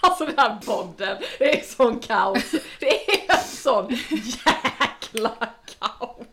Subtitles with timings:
[0.00, 2.50] Alltså den här podden, det är sån kaos.
[2.80, 5.32] Det är en sån jäkla
[5.80, 6.26] kaos.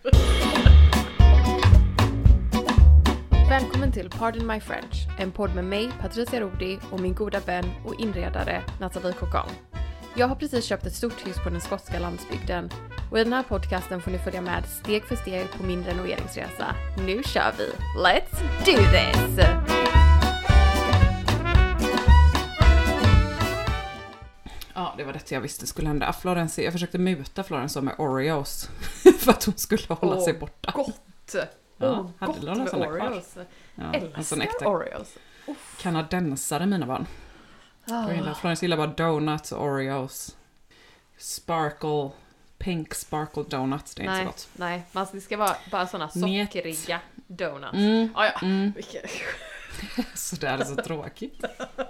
[3.49, 7.65] Välkommen till Pardon My French, en podd med mig, Patricia Rodi och min goda vän
[7.85, 9.49] och inredare Nathalie Cocan.
[10.16, 12.69] Jag har precis köpt ett stort hus på den skotska landsbygden
[13.11, 16.75] och i den här podcasten får ni följa med steg för steg på min renoveringsresa.
[17.05, 17.71] Nu kör vi!
[17.97, 20.05] Let's do this!
[24.76, 26.14] Ja, det var det jag visste skulle hända.
[26.14, 28.70] Florence, jag försökte muta Florence med Oreos
[29.20, 30.72] för att hon skulle hålla sig borta.
[30.76, 31.36] Gott!
[31.78, 32.88] Ja, Åh, hade gott några med?
[32.90, 33.38] Oreos.
[33.76, 35.14] Ja, Älskar äkta Oreos.
[35.81, 37.08] kanadensare mina barn.
[37.88, 38.08] Ah.
[38.08, 40.36] Jag gillar, Florence gillar bara donuts och Oreos.
[41.18, 42.09] Sparkle,
[42.58, 44.48] pink sparkle donuts, det är inte så Nej, gott.
[44.53, 46.48] nej, man, det ska vara bara såna Njet.
[46.53, 47.73] sockriga donuts.
[47.73, 48.40] Mm, Ah, ja.
[48.42, 48.72] mm.
[48.76, 49.02] Vilken-
[50.16, 51.44] Så det är så tråkigt.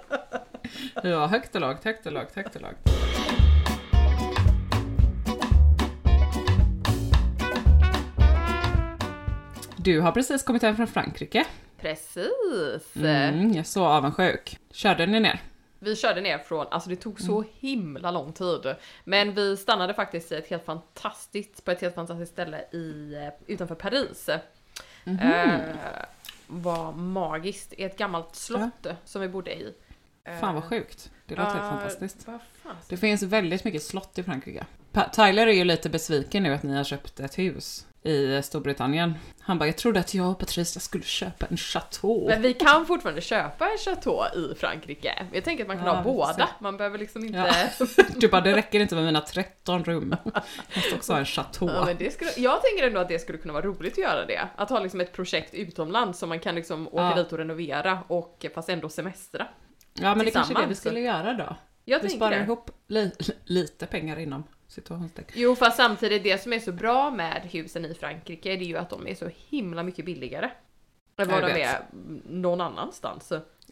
[1.02, 2.76] Ja, högt och lågt, högt och lågt, högt och lågt.
[9.76, 11.46] Du har precis kommit hem från Frankrike.
[11.80, 12.96] Precis!
[12.96, 14.58] Mm, jag är så avundsjuk.
[14.70, 15.40] Körde ni ner?
[15.78, 18.74] Vi körde ner från, alltså det tog så himla lång tid.
[19.04, 23.52] Men vi stannade faktiskt i ett helt fantastiskt, på ett helt fantastiskt ställe i, eh,
[23.52, 24.28] utanför Paris.
[24.28, 25.60] Eh,
[26.46, 29.74] var magiskt, i ett gammalt slott som vi bodde i.
[30.40, 31.10] Fan vad sjukt.
[31.26, 32.26] Det låter helt Eh, fantastiskt.
[32.88, 34.66] Det finns väldigt mycket slott i Frankrike.
[34.92, 39.14] Pa- Tyler är ju lite besviken nu att ni har köpt ett hus i Storbritannien.
[39.40, 42.28] Han bara, jag trodde att jag och Patricia skulle köpa en chateau.
[42.28, 45.26] Men vi kan fortfarande köpa en chateau i Frankrike.
[45.32, 46.34] Jag tänker att man kan Ja, ha båda.
[46.34, 46.42] se.
[46.60, 47.38] Man behöver liksom inte...
[47.78, 47.86] Ja.
[48.16, 50.16] Du bara, det räcker inte med mina 13 rum.
[50.24, 50.42] Jag
[50.76, 51.70] måste också ha en chateau.
[51.74, 54.26] Ja, men det skulle, jag tänker ändå att det skulle kunna vara roligt att göra
[54.26, 54.48] det.
[54.56, 57.14] Att ha liksom ett projekt utomlands som man kan liksom åka Ja.
[57.14, 59.46] dit och renovera och fast ändå semestra.
[60.00, 61.56] Ja, men det kanske är det vi skulle göra då.
[61.84, 62.42] Jag Vi sparar det.
[62.42, 63.12] ihop li-
[63.44, 65.34] lite pengar inom situationstecken.
[65.36, 68.76] Jo fast samtidigt det som är så bra med husen i Frankrike det är ju
[68.76, 70.50] att de är så himla mycket billigare.
[71.18, 71.78] Än vad de är
[72.28, 73.28] någon annanstans.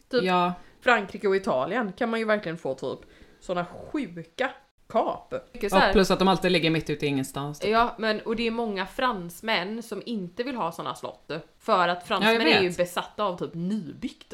[0.09, 3.09] Typ Ja, Frankrike och Italien kan man ju verkligen få typ
[3.39, 4.51] såna sjuka
[4.89, 5.33] kap.
[5.69, 7.59] Så här- plus att de alltid ligger mitt ute i ingenstans.
[7.59, 7.69] typ.
[7.71, 11.31] Ja, men och det är många fransmän som inte vill ha såna slott.
[11.59, 14.33] För att Ja, fransmän jag är ju besatta av typ nybyggt.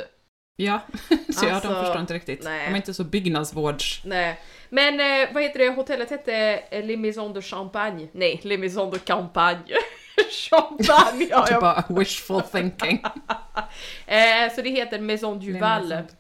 [0.66, 0.80] Ja,
[1.30, 2.44] så ja, Alltså, de förstår inte riktigt.
[2.44, 2.66] nej.
[2.68, 4.02] De är inte så byggnadsvårds...
[4.06, 4.40] Nej.
[4.70, 8.08] Men eh, vad heter det, hotellet hette eh, Les Maisons de Champagne.
[8.12, 9.76] Nej, Les Maisons de Campagne.
[10.50, 11.62] Champagne, ja, Typ jag...
[11.62, 13.04] bara wishful thinking.
[14.06, 15.88] eh, Så det heter Maison du Les Val.
[15.90, 16.12] Maisons.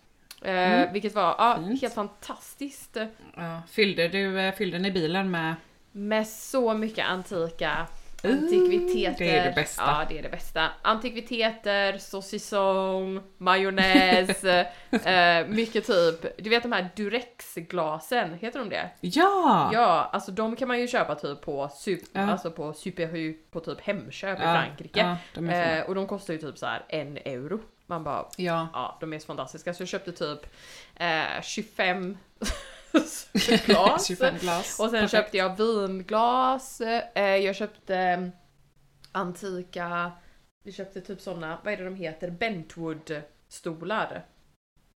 [0.41, 1.81] Eh, vilket var Fint.
[1.81, 2.97] helt fantastiskt.
[3.35, 5.55] Ja, fyllde, du, eh, fyllde ni bilen med...
[5.91, 7.87] Med så mycket antika
[8.23, 9.15] antikviteter.
[9.25, 9.83] det är det bästa.
[9.85, 10.69] Ja, det är det bästa.
[10.81, 14.43] Antikviteter, saucisson, majonnäs,
[15.05, 18.89] eh, mycket typ, du vet de här Durex-glasen, heter de det?
[19.01, 19.69] Ja!
[19.73, 22.31] Ja, alltså de kan man ju köpa typ på, super, Ja.
[22.31, 25.17] alltså på Superhu, på typ Hemköp i Ja, Frankrike.
[25.33, 27.59] ja, eh, och de kostar ju typ så här en euro.
[27.85, 28.67] Man bara, Ja.
[28.73, 29.73] ja de är så fantastiska.
[29.73, 30.39] Så jag köpte typ
[30.95, 32.17] eh, 25
[33.65, 34.07] glas.
[34.07, 34.79] 25 glas.
[34.79, 35.11] Och sen Perfekt.
[35.11, 36.81] köpte jag vinglas,
[37.15, 38.31] eh, jag köpte
[39.11, 40.11] antika,
[40.63, 44.21] vi köpte typ såna, vad är det de heter, Bentwood-stolar.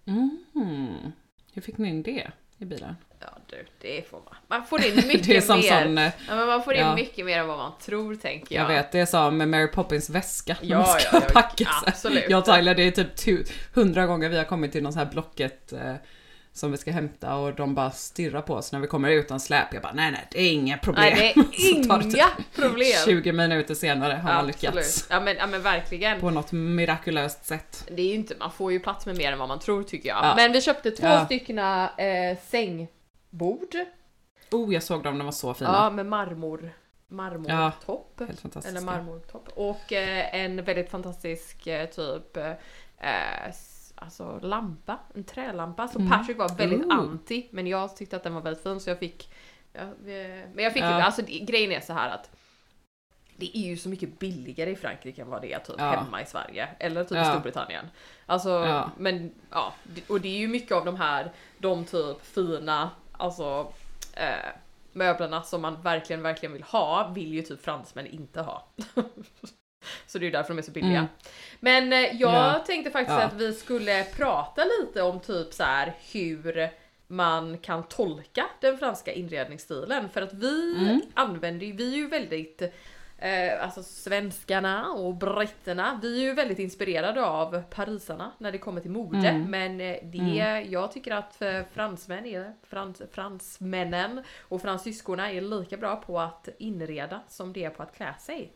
[0.08, 1.12] Mm.
[1.54, 2.96] Hur fick ni in det i bilen?
[3.20, 4.36] Ja du, det får man.
[4.48, 5.84] Man får in mycket Det är som mer.
[5.84, 5.98] sån...
[5.98, 6.96] eh, Ja, men man får in ja.
[6.96, 8.64] mycket mer än vad man tror tänker jag.
[8.64, 10.58] Jag vet, det är som med Mary Poppins väska.
[10.62, 11.72] Ja, man ska ja, ja, packa sig.
[11.88, 12.24] absolut.
[12.30, 15.12] Jag och Tyler, det är typ hundra gånger vi har kommit till någon sån här
[15.12, 15.96] Blocket eh,
[16.56, 19.74] som vi ska hämta och de bara stirrar på oss när vi kommer utan släp.
[19.74, 21.14] Jag bara, nej nej, det är inga problem.
[21.16, 21.98] Nej det är inga
[22.56, 22.98] problem.
[23.06, 25.08] 20 minuter senare har man lyckats.
[25.10, 26.20] Ja men, ja men verkligen.
[26.20, 27.88] På något mirakulöst sätt.
[27.92, 30.10] Det är ju inte, man får ju plats med mer än vad man tror tycker
[30.10, 30.18] jag.
[30.26, 30.34] Ja.
[30.36, 31.26] Men vi köpte två Ja.
[31.26, 33.76] stycken eh, sängbord.
[34.52, 35.70] Oh, jag såg dem, de var så fina.
[35.74, 36.70] Ja, med marmor.
[37.08, 38.18] Marmortopp.
[38.18, 38.70] Fantastiska.
[38.70, 39.48] Eller marmortopp.
[39.56, 42.52] Och eh, en väldigt fantastisk eh, typ eh,
[43.96, 45.00] alltså lampa.
[45.16, 45.88] En trälampa.
[45.88, 47.00] Så Patrick var väldigt Mm.
[47.00, 47.04] Ooh.
[47.10, 47.48] anti.
[47.52, 49.30] Men jag tyckte att den var väldigt fin så jag fick
[49.74, 51.04] ja, eh, Men jag fick Ja.
[51.04, 52.32] alltså grejen är så här att
[53.38, 55.84] det är ju så mycket billigare i Frankrike än vad det är typ Ja.
[55.92, 56.68] hemma i Sverige.
[56.80, 57.26] Eller typ i Ja.
[57.32, 57.86] Storbritannien.
[58.26, 58.92] Alltså, Ja.
[58.98, 59.74] men ja.
[60.10, 63.74] Och det är ju mycket av de här, de typ fina, alltså
[64.14, 64.50] eh,
[64.92, 68.68] möblerna som man verkligen, verkligen vill ha, vill ju typ fransmän inte ha.
[70.08, 70.98] Så det är ju därför de är så billiga.
[71.00, 71.06] Mm.
[71.60, 72.64] Men eh, jag Ja.
[72.68, 73.26] tänkte faktiskt Ja.
[73.26, 76.70] att vi skulle prata lite om typ så här hur
[77.08, 80.10] man kan tolka den franska inredningsstilen.
[80.10, 81.02] För att vi Mm.
[81.14, 82.62] använder ju, vi är ju väldigt
[83.20, 88.82] Eh, alltså svenskarna och britterna, vi är ju väldigt inspirerade av parisarna när det kommer
[88.82, 89.28] till mode.
[89.28, 89.52] Mm.
[89.52, 95.78] Men eh, det, jag tycker att för fransmän är, frans, fransmännen och fransyskorna är lika
[95.78, 98.52] bra på att inreda som det är på att klä sig.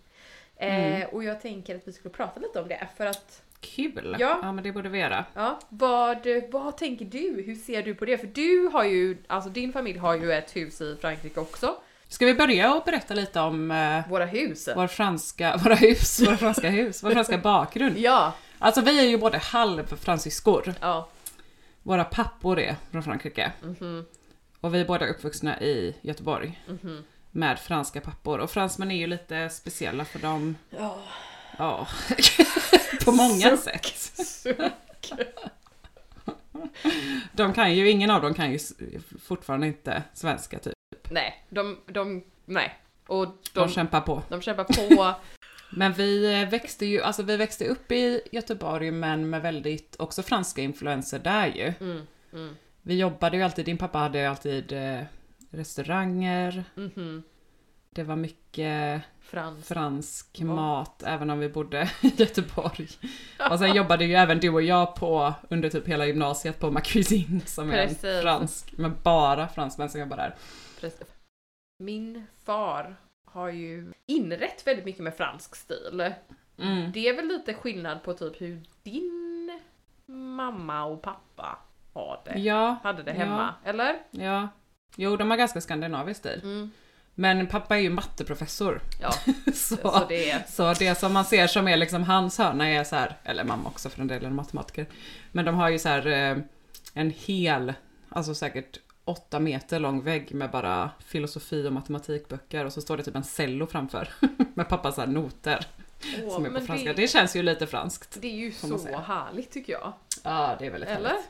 [0.61, 1.07] Eh, Mm.
[1.11, 4.15] och jag tänker att vi skulle prata lite om det för att Kul!
[4.19, 4.39] Ja.
[4.41, 5.25] ja men det borde vi göra.
[5.33, 6.17] Ja, vad,
[6.51, 7.43] vad tänker du?
[7.45, 8.17] Hur ser du på det?
[8.17, 11.75] För du har ju, alltså din familj har ju ett hus i Frankrike också.
[12.07, 14.69] Ska vi börja och berätta lite om eh, Våra hus.
[14.75, 17.97] vår franska, våra hus, våra franska hus, vår franska bakgrund?
[17.97, 20.73] Ja, Alltså vi är ju både halvfransyskor.
[20.81, 21.09] ja.
[21.83, 23.51] Våra pappor är från Frankrike.
[23.61, 24.05] Mhm.
[24.59, 26.61] Och vi är båda uppvuxna i Göteborg.
[26.67, 27.03] Mhm.
[27.31, 28.39] Med franska pappor.
[28.39, 30.55] Och fransmän är ju lite speciella för dem.
[30.69, 30.97] Ja.
[31.57, 31.87] Ja.
[33.05, 33.85] på många sätt.
[37.31, 38.59] De kan ju, ingen av dem kan ju
[39.21, 40.73] fortfarande inte svenska typ.
[41.11, 42.79] Nej, de, de, nej.
[43.07, 44.23] Och De, de, kämpar på.
[44.29, 45.15] de kämpar på.
[45.71, 50.23] Men vi eh, växte ju, alltså vi växte upp i Göteborg men med väldigt också
[50.23, 51.73] franska influenser där ju.
[51.79, 54.73] Mm, mm, Vi jobbade ju alltid, din pappa hade ju alltid
[55.49, 56.63] restauranger.
[56.75, 57.23] mhm.
[57.91, 59.67] Det var mycket Frans.
[59.67, 60.45] fransk Ja.
[60.45, 62.87] mat även om vi bodde i Göteborg.
[63.51, 66.81] Och sen jobbade ju även du och jag på under typ hela gymnasiet på Ma
[66.81, 68.21] Cuisine som är en Precis.
[68.21, 70.35] fransk, men bara fransmän som jobbar där.
[70.81, 71.07] Precis.
[71.83, 72.95] Min far
[73.25, 76.13] har ju inrett väldigt mycket med fransk stil.
[76.57, 76.91] Mm.
[76.91, 79.59] Det är väl lite skillnad på typ hur din
[80.05, 81.57] mamma och pappa
[81.93, 82.39] har det.
[82.39, 83.99] Ja, Hade det hemma, eller?
[84.11, 84.47] ja.
[84.95, 86.39] Jo, de har ganska skandinavisk stil.
[86.43, 86.71] Mm.
[87.15, 88.81] Men pappa är ju matteprofessor.
[89.01, 89.13] Ja,
[89.53, 90.43] Så, så det är...
[90.49, 93.69] så det som man ser som är liksom hans hörna är så här, eller mamma
[93.69, 94.85] också för en del är matematiker.
[95.31, 96.37] Men de har ju så här eh,
[96.93, 97.73] en hel,
[98.09, 103.03] alltså säkert åtta meter lång vägg med bara filosofi och matematikböcker och så står det
[103.03, 104.09] typ en cello framför
[104.53, 105.65] med pappas här noter
[106.23, 106.93] Åh, som är på franska.
[106.93, 108.17] det, Det känns ju lite franskt.
[108.21, 109.93] det är ju så härligt tycker jag.
[110.23, 111.09] Ja, det är väldigt Eller?
[111.09, 111.25] härligt.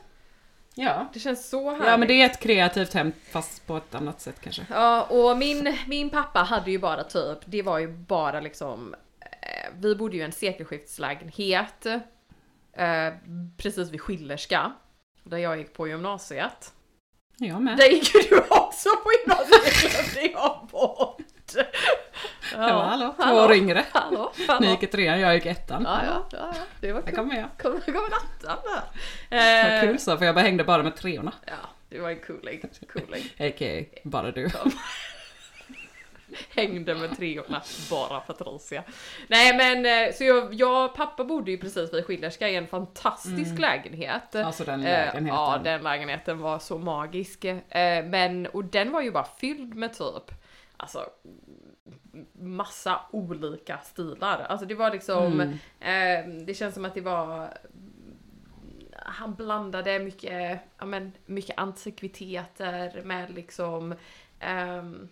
[0.82, 1.06] Ja.
[1.12, 1.86] Det känns så härligt.
[1.86, 4.66] ja, men det är ett kreativt hem fast på ett annat sätt kanske.
[4.70, 9.70] Ja, och min, min pappa hade ju bara typ, det var ju bara liksom, eh,
[9.78, 13.14] vi bodde ju i en sekelskiftslägenhet eh,
[13.56, 14.72] precis vid Schillerska,
[15.24, 16.72] där jag gick på gymnasiet.
[17.36, 17.76] Jag med.
[17.76, 21.52] Där gick ju du också på gymnasiet, glömde jag bort.
[22.68, 23.84] Ja, hallå, två år yngre.
[23.92, 24.60] Hallå, hallå.
[24.60, 25.82] Ni gick i trean, jag gick i ettan.
[25.82, 27.14] Ja, ja, ja, ja, det var kul.
[27.16, 27.48] jag.
[27.62, 28.82] Kom, kom en attan där.
[29.30, 31.32] Vad Eh, kul så, för jag bara hängde bara med treorna.
[31.46, 31.52] Ja,
[31.88, 32.62] det var en cooling,
[32.92, 33.24] cooling.
[33.38, 34.00] A.k.a.
[34.04, 34.48] bara du.
[36.54, 38.82] Hängde med treorna, bara Patricia.
[39.28, 43.58] Nej men eh, så jag, jag pappa bodde ju precis vid Schillerska i en fantastisk
[43.58, 44.34] lägenhet.
[44.34, 45.26] Alltså den Eh, lägenheten.
[45.26, 47.44] Ja, den lägenheten var så magisk.
[47.44, 50.34] Eh, Men, och den var ju bara fylld med typ,
[50.76, 51.06] alltså
[52.32, 54.40] massa olika stilar.
[54.48, 55.50] Alltså det var liksom, Mm.
[55.80, 57.58] eh, det känns som att det var
[59.06, 63.94] han blandade mycket, ja men, mycket antikviteter med liksom
[64.40, 65.08] ehm,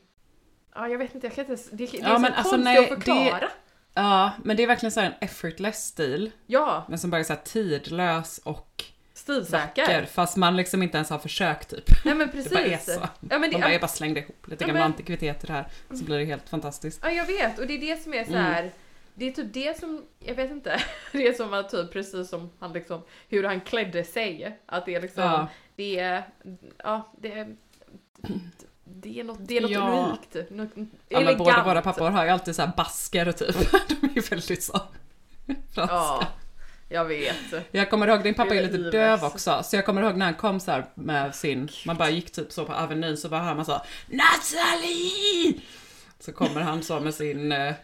[0.75, 2.65] Ja jag vet inte, jag kan inte, det, det är Ja, så men alltså, konstigt
[2.65, 3.49] nej, att förklara.
[3.95, 6.31] Ja, men det är verkligen så här en effortless stil.
[6.47, 8.85] Ja, Men som bara är så här tidlös och
[9.33, 9.83] stilsäker.
[9.83, 10.07] vacker.
[10.07, 12.05] Fast man liksom inte ens har försökt typ.
[12.05, 12.53] Nej men Det precis.
[12.53, 12.91] bara är så.
[13.01, 13.09] Ja,
[13.39, 15.69] men det, Man bara, jag bara slängde ihop lite Ja, gamla men- antikviteter här.
[15.95, 17.01] Så blir det helt fantastiskt.
[17.03, 18.73] Ja jag vet och det är det som är så här.
[19.15, 20.83] Det är typ det som, jag vet inte,
[21.13, 24.59] det är som att typ precis som han liksom, hur han klädde sig.
[24.67, 25.49] Att det är liksom, Ja.
[25.77, 26.23] det är,
[26.79, 27.57] ja det är,
[28.85, 30.07] det är något, det är något Ja.
[30.09, 30.51] unikt.
[30.51, 30.69] Något
[31.09, 31.67] Ja, men båda elegant.
[31.67, 33.57] våra pappor har ju alltid så här basker typ.
[34.01, 34.81] De är ju väldigt så
[35.75, 35.95] franska.
[35.95, 36.27] Ja,
[36.89, 37.37] jag vet.
[37.71, 40.35] Jag kommer ihåg, din pappa är lite döv också, så jag kommer ihåg när han
[40.35, 43.55] kom så här med sin, man bara gick typ så på Avenyn så bara hör
[43.55, 45.55] man så Nathalie!
[46.21, 47.75] Så kommer han så med sin eh,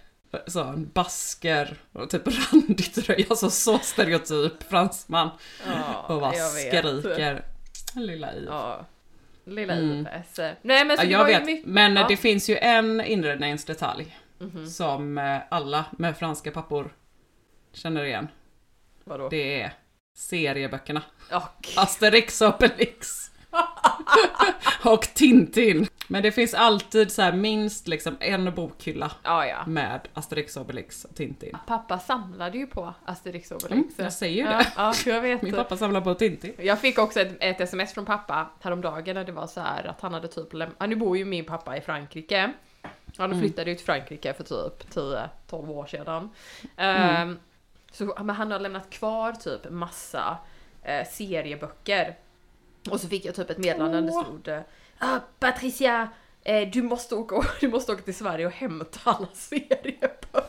[0.47, 5.31] så en basker och typ randig tröja, alltså så stereotyp fransman.
[5.67, 7.45] Ja, Och bara skriker.
[7.97, 8.49] Lilla Ives.
[8.49, 8.87] Ja.
[9.47, 10.07] Lilla Mm.
[10.63, 12.07] Nej men så Ja, jag vet, mycket, men ja.
[12.09, 14.67] det finns ju en inredningsdetalj Mhm.
[14.67, 16.95] som eh, alla med franska pappor
[17.73, 18.29] känner igen.
[19.05, 19.29] Vadå?
[19.29, 19.73] Det är
[20.17, 21.03] serieböckerna.
[21.31, 23.31] Ja, Asterix och Obelix.
[24.85, 25.87] och Tintin.
[26.09, 29.67] Men det finns alltid så här minst liksom en bokhylla Ja, ja.
[29.67, 31.57] med Asterix, Obelix och Tintin.
[31.67, 33.99] Pappa samlade ju på Asterix och Mm, Obelix.
[33.99, 34.73] jag säger ju ja, det.
[34.77, 35.43] Ja, jag vet.
[35.43, 36.55] Min pappa samlar på Tintin.
[36.59, 40.01] Jag fick också ett, ett sms från pappa häromdagen när det var så här att
[40.01, 42.53] han hade typ läm- ja, nu bor ju min pappa i Frankrike.
[43.19, 46.31] Han flyttade ju till Frankrike för typ 10-12 år sedan.
[46.77, 47.39] Ehm,
[47.95, 50.39] så, men han har lämnat kvar typ massa
[50.83, 52.19] eh, serieböcker.
[52.91, 54.61] Och så fick jag typ ett meddelande där det stod eh,
[54.99, 56.09] ah, Patricia,
[56.43, 60.43] eh, du, måste åka, du måste åka till Sverige och hämta alla serieböcker.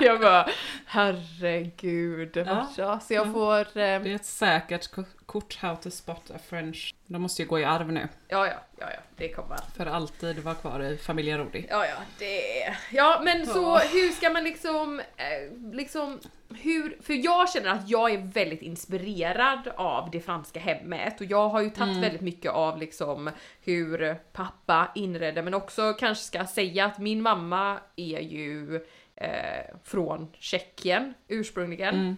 [0.06, 0.48] jag bara,
[0.86, 2.36] herregud.
[2.76, 3.00] Ja.
[3.00, 3.58] Så jag får...
[3.60, 6.94] Eh, Det är ett säkert ko- kort How to spot a French.
[7.06, 8.08] De måste ju gå i arv nu.
[8.28, 9.56] Ja, ja, ja, ja, det kommer.
[9.76, 11.66] För alltid vara kvar i familjen Rodi.
[11.70, 12.78] Ja, ja, det är...
[12.92, 13.82] Ja, men så Ja.
[13.92, 16.20] hur ska man liksom, eh, liksom,
[16.62, 21.48] hur, för jag känner att jag är väldigt inspirerad av det franska hemmet och jag
[21.48, 23.30] har ju tagit väldigt mycket av liksom
[23.64, 28.80] hur pappa inredde men också kanske ska säga att min mamma är ju
[29.20, 32.16] eh, från Tjeckien ursprungligen.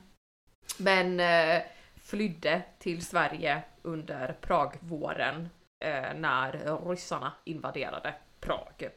[0.79, 1.63] Men eh,
[2.03, 5.49] flydde till Sverige under Pragvåren
[5.85, 8.89] eh, när ryssarna invaderade Prag.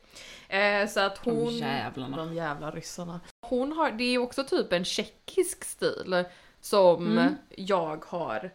[0.49, 1.53] Eh, så att De hon...
[1.53, 2.17] jävlarna.
[2.17, 3.19] De jävla ryssarna.
[3.41, 6.23] Hon har, det är också typ en tjeckisk stil
[6.61, 7.35] som Mm.
[7.49, 8.51] jag har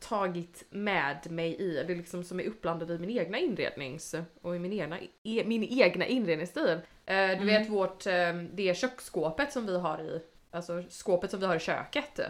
[0.00, 4.56] tagit med mig i, det är liksom som är uppblandad i min egna inrednings och
[4.56, 6.80] i min egna, e, min egna inredningsstil.
[7.06, 11.46] Eh, du vet vårt, eh, det köksskåpet som vi har i, alltså skåpet som vi
[11.46, 12.20] har i köket.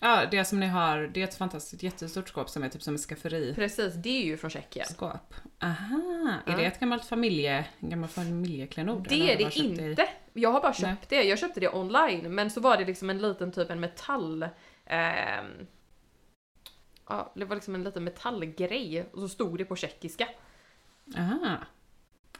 [0.00, 2.94] Ja, det som ni har, det är ett fantastiskt jättestort skåp som är typ som
[2.94, 3.54] ett skafferi.
[3.54, 4.86] Precis, det är ju från Tjeckien.
[4.86, 5.34] Skåp.
[5.62, 6.56] Aha, är Ja.
[6.56, 9.06] det ett gammalt familje, en gammal familjeklenod?
[9.08, 10.08] Det är det inte.
[10.32, 10.96] Jag har bara köpt Nej.
[11.08, 11.22] det.
[11.22, 14.48] Jag köpte det online men så var det liksom en liten typ en metall...
[14.86, 15.66] ehm,
[17.08, 20.28] ja, det var liksom en liten metallgrej och så stod det på tjeckiska.
[21.16, 21.56] Aha.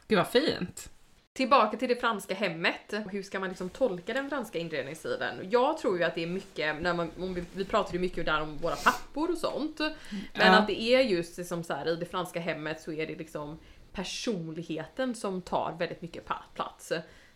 [0.07, 0.89] Gud vad fint.
[1.35, 2.93] Tillbaka till det franska hemmet.
[3.11, 5.47] Hur ska man liksom tolka den franska inredningsstilen?
[5.51, 7.11] Jag tror ju att det är mycket, när man,
[7.53, 9.79] vi, pratar ju mycket där om våra pappor och sånt.
[9.79, 9.91] Men
[10.33, 10.57] Ja.
[10.57, 13.59] att det är just som så här, i det franska hemmet så är det liksom
[13.91, 16.23] personligheten som tar väldigt mycket
[16.55, 16.91] plats.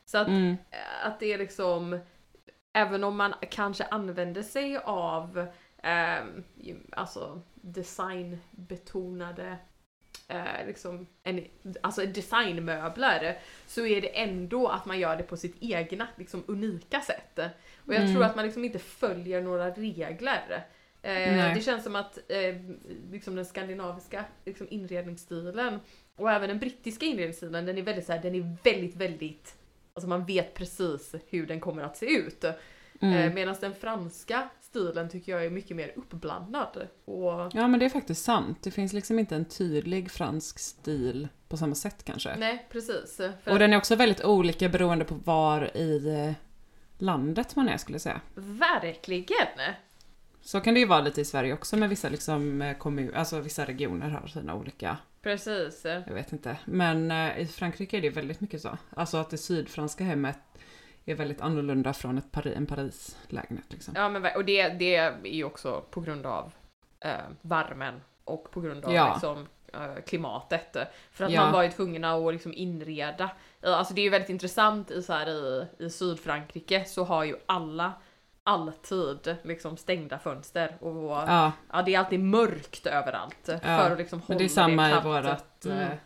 [0.05, 0.55] Så att, Mm.
[1.03, 1.99] att det är liksom,
[2.73, 5.47] även om man kanske använder sig av
[6.55, 9.57] ju- alltså designbetonade
[10.29, 11.45] eh, liksom en,
[11.81, 17.01] alltså designmöbler så är det ändå att man gör det på sitt egna liksom unika
[17.01, 17.39] sätt.
[17.85, 20.65] Och jag tror att man liksom inte följer några regler.
[21.01, 22.55] Eh, det känns som att eh,
[23.11, 25.79] liksom den skandinaviska liksom inredningsstilen
[26.15, 29.55] och även den brittiska inredningsstilen den är väldigt så här, den är väldigt väldigt
[29.93, 32.43] Alltså man vet precis hur den kommer att se ut.
[33.01, 33.13] Mm.
[33.13, 36.87] Eh, Medan den franska stilen tycker jag är mycket mer uppblandad.
[37.05, 38.57] Och Ja men det är faktiskt sant.
[38.61, 42.35] Det finns liksom inte en tydlig fransk stil på samma sätt kanske.
[42.35, 43.17] nej precis.
[43.17, 46.33] För Och den är också väldigt olika beroende på var i eh,
[46.97, 48.21] landet man är skulle jag säga.
[48.35, 49.47] Verkligen!
[50.41, 53.39] Så kan det ju vara lite i Sverige också med vissa liksom eh, kommun, alltså
[53.39, 55.81] vissa regioner har sina olika, Precis.
[55.85, 56.57] jag vet inte.
[56.65, 58.77] Men eh, i Frankrike är det väldigt mycket så.
[58.89, 60.39] Alltså att det sydfranska hemmet
[61.11, 63.93] är väldigt annorlunda från ett Pari, en Paris-lägenhet liksom.
[63.97, 66.51] Ja men och det, det är ju också på grund av
[66.99, 67.11] eh,
[67.41, 69.11] värmen och på grund av Ja.
[69.13, 70.77] liksom, eh, klimatet.
[71.11, 71.41] För att Ja.
[71.43, 73.29] man var ju tvungen att liksom inreda.
[73.61, 77.23] Eh, Alltså det är ju väldigt intressant i, så här, i, i Sydfrankrike så har
[77.23, 77.93] ju alla
[78.43, 81.51] alltid liksom stängda fönster och ja.
[81.73, 84.91] Ja, det är alltid mörkt överallt för att liksom hålla men det är samma i
[84.91, 85.05] kallt.
[85.05, 85.97] vårat, Mm.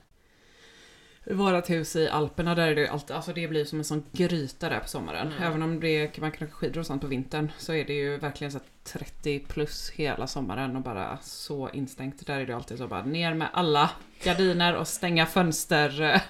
[1.26, 4.70] Vårat hus i Alperna där är det alltid, alltså det blir som en sån gryta
[4.70, 5.28] där på sommaren.
[5.28, 5.44] Mm.
[5.44, 8.18] Även om det, man kan åka skidor och sånt på vintern så är det ju
[8.18, 12.28] verkligen så att 30 plus hela sommaren och bara så instängt.
[12.28, 13.90] Där är det alltid så bara ner med alla
[14.24, 16.02] gardiner och stänga fönster...
[16.02, 16.22] eh,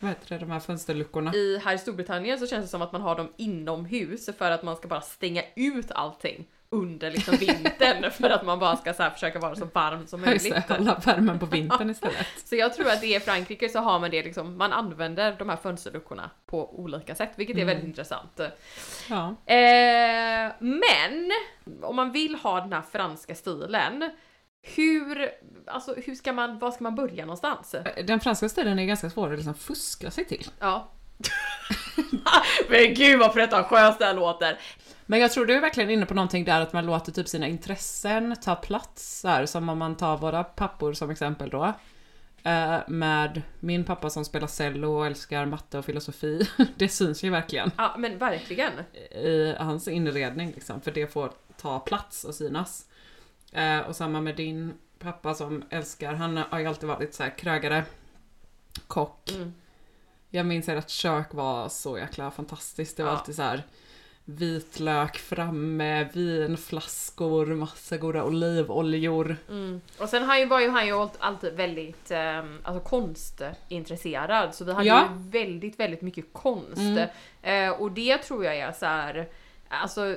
[0.00, 1.34] Vad heter det, de här fönsterluckorna?
[1.34, 4.62] I, här i Storbritannien så känns det som att man har dem inomhus för att
[4.62, 9.10] man ska bara stänga ut allting under liksom vintern för att man bara ska så
[9.10, 10.68] försöka vara så varm som just möjligt.
[10.68, 12.26] det, hålla värmen på vintern istället.
[12.44, 15.48] Så jag tror att det i Frankrike så har man det liksom, man använder de
[15.48, 17.68] här fönsterluckorna på olika sätt, vilket är Mm.
[17.74, 18.40] väldigt intressant.
[19.08, 19.26] Ja.
[19.54, 21.32] Eh, men
[21.82, 24.10] om man vill ha den här franska stilen,
[24.76, 25.30] hur,
[25.66, 27.74] alltså hur ska man, var ska man börja någonstans?
[28.06, 30.46] Den franska stilen är ganska svår att liksom fuska sig till.
[30.60, 30.92] Ja.
[32.68, 34.58] men gud vad pretentiöst det här låter!
[35.06, 37.48] Men jag tror du är verkligen inne på någonting där att man låter typ sina
[37.48, 41.72] intressen ta plats här, som om man tar våra pappor som exempel då.
[42.42, 46.48] Eh, med min pappa som spelar cello och älskar matte och filosofi.
[46.76, 48.72] Det syns ju verkligen Ja men verkligen.
[49.12, 52.86] i hans inredning liksom, för det får ta plats och synas.
[53.52, 57.38] Eh, och samma med din pappa som älskar, han har ju alltid varit så här
[57.38, 57.84] krögare,
[58.86, 59.30] kock.
[59.34, 59.54] Mm.
[60.30, 62.96] Jag minns att kök var så jäkla fantastiskt.
[62.96, 63.16] Det var Ja.
[63.18, 63.62] alltid så här
[64.28, 69.36] vitlök framme, vinflaskor, massa goda olivoljor.
[69.48, 69.80] Mm.
[69.98, 74.72] Och sen har ju, var ju han ju alltid väldigt um, alltså konstintresserad så vi
[74.72, 75.02] hade Ja.
[75.02, 76.78] ju väldigt, väldigt mycket konst.
[76.78, 77.08] Mm.
[77.42, 79.28] Eh, och det tror jag är så här.
[79.68, 80.16] Alltså,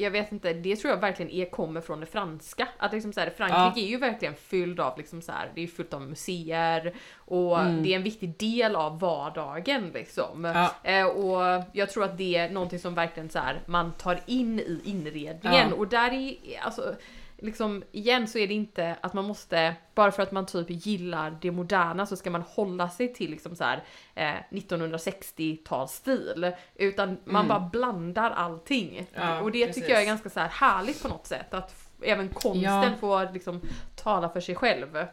[0.00, 2.68] jag vet inte, det tror jag verkligen är, kommer från det franska.
[2.78, 5.66] Att liksom så här, Frankrike är ju verkligen fylld av, liksom så här, det är
[5.66, 7.82] fullt av museer och Mm.
[7.82, 10.44] det är en viktig del av vardagen liksom.
[10.44, 10.90] Ja.
[10.90, 14.60] Eh, och jag tror att det är någonting som verkligen så här, man tar in
[14.60, 15.76] i inredningen Ja.
[15.76, 16.94] och där är alltså
[17.42, 21.38] liksom igen så är det inte att man måste, bara för att man typ gillar
[21.40, 26.52] det moderna så ska man hålla sig till liksom så här eh, 1960-talsstil.
[26.74, 28.90] Utan man bara blandar allting.
[28.96, 29.06] Mm.
[29.14, 29.82] Ja, och det precis.
[29.82, 31.54] tycker jag är ganska så här härligt på något sätt.
[31.54, 32.90] Att även konsten Ja.
[33.00, 33.60] får liksom
[33.96, 35.06] tala för sig själv.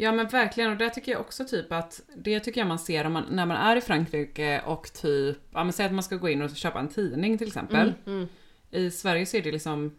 [0.00, 3.04] Ja men verkligen och det tycker jag också typ att det tycker jag man ser
[3.04, 6.16] om man, när man är i Frankrike och typ, ja men säg att man ska
[6.16, 7.92] gå in och köpa en tidning till exempel.
[8.06, 8.28] Mm,
[8.70, 9.98] I Sverige så är det liksom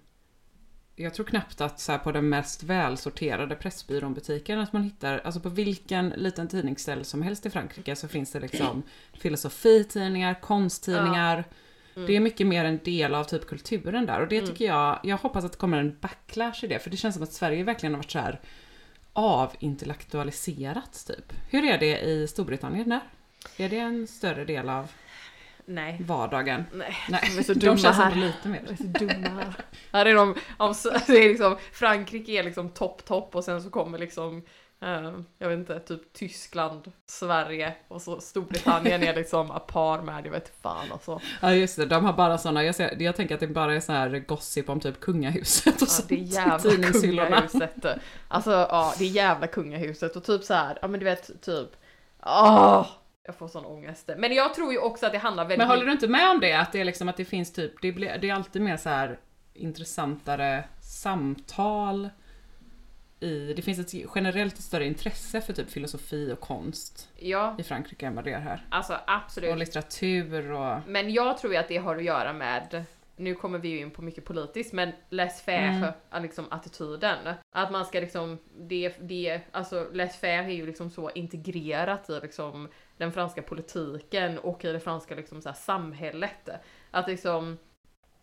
[0.99, 5.49] jag tror knappt att så på den mest välsorterade Pressbyrån-butiken att man hittar, alltså på
[5.49, 11.43] vilken liten tidningsställ som helst i Frankrike så finns det liksom filosofitidningar, konsttidningar.
[12.07, 15.17] Det är mycket mer en del av typ kulturen där och det tycker jag, jag
[15.17, 17.93] hoppas att det kommer en backlash i det för det känns som att Sverige verkligen
[17.93, 18.39] har varit så här
[19.13, 21.33] avintellektualiserat typ.
[21.49, 23.01] Hur är det i Storbritannien där?
[23.57, 24.91] Är det en större del av
[25.69, 25.97] Nej.
[26.07, 26.65] vardagen?
[26.73, 28.15] Nej, Nej, de är så de dumma känns här.
[28.15, 28.61] lite mer.
[28.67, 29.53] De är så dumma här.
[29.91, 30.73] Här är de, om,
[31.07, 34.43] det är liksom, Frankrike är liksom topp topp och sen så kommer liksom
[34.81, 40.25] eh, jag vet inte, typ Tyskland, Sverige och så Storbritannien är liksom a par med,
[40.25, 41.19] jag vet fan alltså.
[41.41, 43.79] Ja just det, de har bara såna, jag, ser, jag tänker att det bara är
[43.79, 47.85] så här gossip om typ kungahuset och Ja, sånt det jävla kungahuset.
[48.27, 51.69] Alltså ja, det jävla kungahuset och typ så här, ja men du vet typ,
[52.25, 52.88] åh!
[53.29, 54.09] Jag får sån ångest.
[54.17, 56.39] Men jag tror ju också att det handlar väldigt Men håller du inte med om
[56.39, 56.53] det?
[56.53, 58.89] Att det är liksom att det finns typ, det, blir, det är alltid mer så
[58.89, 59.19] här
[59.53, 62.09] intressantare samtal
[63.19, 68.08] i, det finns ett generellt större intresse för typ filosofi och konst Ja, i Frankrike
[68.08, 68.65] än vad det är här.
[68.69, 69.49] alltså absolut.
[69.51, 70.80] Och litteratur och...
[70.88, 72.84] Men jag tror ju att det har att göra med,
[73.15, 77.17] nu kommer vi ju in på mycket politiskt, men laissez-faire, liksom attityden.
[77.56, 82.67] Att man ska liksom, det, det, alltså laissez-faire är ju liksom så integrerat i liksom
[82.99, 86.49] den franska politiken och i det franska liksom så här samhället.
[86.91, 87.57] Att liksom,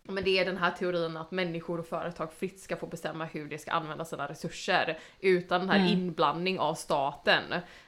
[0.03, 3.45] men det är den här teorin att människor och företag fritt ska få bestämma hur
[3.49, 5.91] de ska använda sina resurser utan den här Mm.
[5.93, 7.43] inblandning av staten.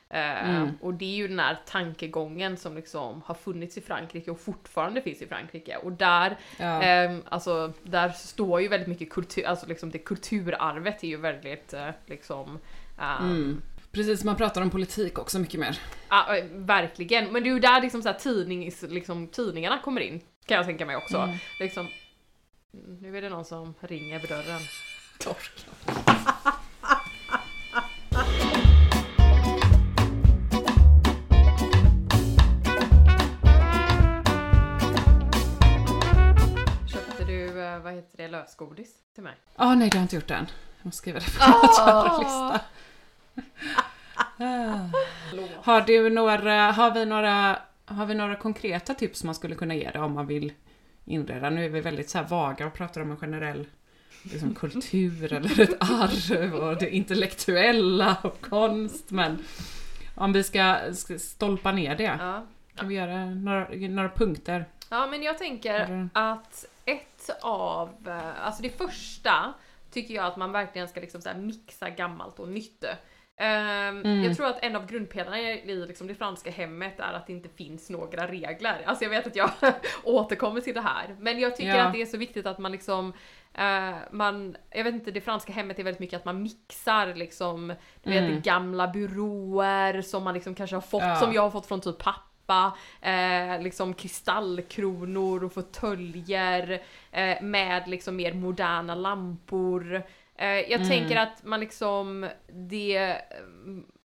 [0.10, 0.70] Eh, Mm.
[0.82, 5.02] Och det är ju den här tankegången som liksom har funnits i Frankrike och fortfarande
[5.02, 5.78] finns i Frankrike.
[5.78, 6.82] Och där, Ja.
[6.84, 11.74] ehm, alltså, där står ju väldigt mycket kultur, alltså liksom det kulturarvet är ju väldigt
[11.74, 12.60] eh, liksom
[13.00, 13.62] ehm, Mm.
[13.92, 15.80] Precis, man pratar om politik också mycket mer.
[16.10, 17.34] Ja, eh, verkligen.
[17.34, 20.22] Men det är ju där liksom så tidnings, liksom, tidningarna kommer in.
[20.46, 21.18] Kan jag tänka mig också.
[21.18, 21.38] Mm.
[21.60, 21.88] Liksom,
[23.02, 24.62] nu är det någon som ringer vid dörren.
[25.20, 25.66] Tork.
[36.88, 39.34] Köpte du, eh, vad heter det, lösgodis till mig?
[39.56, 40.48] Ah, nej, det har jag inte gjort än.
[40.78, 41.46] Jag måste skriva det på
[42.10, 42.62] min lista.
[45.64, 49.90] Har du några, har vi några, har vi några konkreta tips man skulle kunna ge
[49.92, 50.54] dig om man vill
[51.06, 51.50] inreda?
[51.50, 53.68] Nu är vi väldigt så vaga och pratar om en generell
[54.24, 59.38] liksom, kultur eller ett arv och det intellektuella och konst, men
[60.16, 60.76] om vi ska,
[61.20, 62.46] stolpa ner det, Ja.
[62.76, 64.66] kan vi göra några, några punkter?
[64.90, 69.54] Ja men jag tänker att ett av, eh, alltså det första
[69.92, 72.86] tycker jag att man verkligen ska liksom mixa gammalt och nytt.
[73.42, 74.24] Ehm, Mm.
[74.24, 77.50] Jag tror att en av grundpelarna i liksom det franska hemmet är att det inte
[77.50, 78.82] finns några regler.
[78.86, 79.50] Alltså jag vet att jag
[80.04, 81.84] återkommer till det här, men jag tycker Ja.
[81.84, 83.14] att det är så viktigt att man liksom
[83.54, 87.74] eh, man, jag vet inte, det franska hemmet är väldigt mycket att man mixar liksom,
[88.04, 88.36] du Mm.
[88.36, 91.16] vet gamla byråer som man liksom kanske har fått, Ja.
[91.16, 98.16] som jag har fått från typ pappa, eh, liksom kristallkronor och fåtöljer eh, med liksom
[98.16, 100.04] mer moderna lampor.
[100.42, 100.88] Eh, jag Mm.
[100.88, 103.18] tänker att man liksom, det, eh,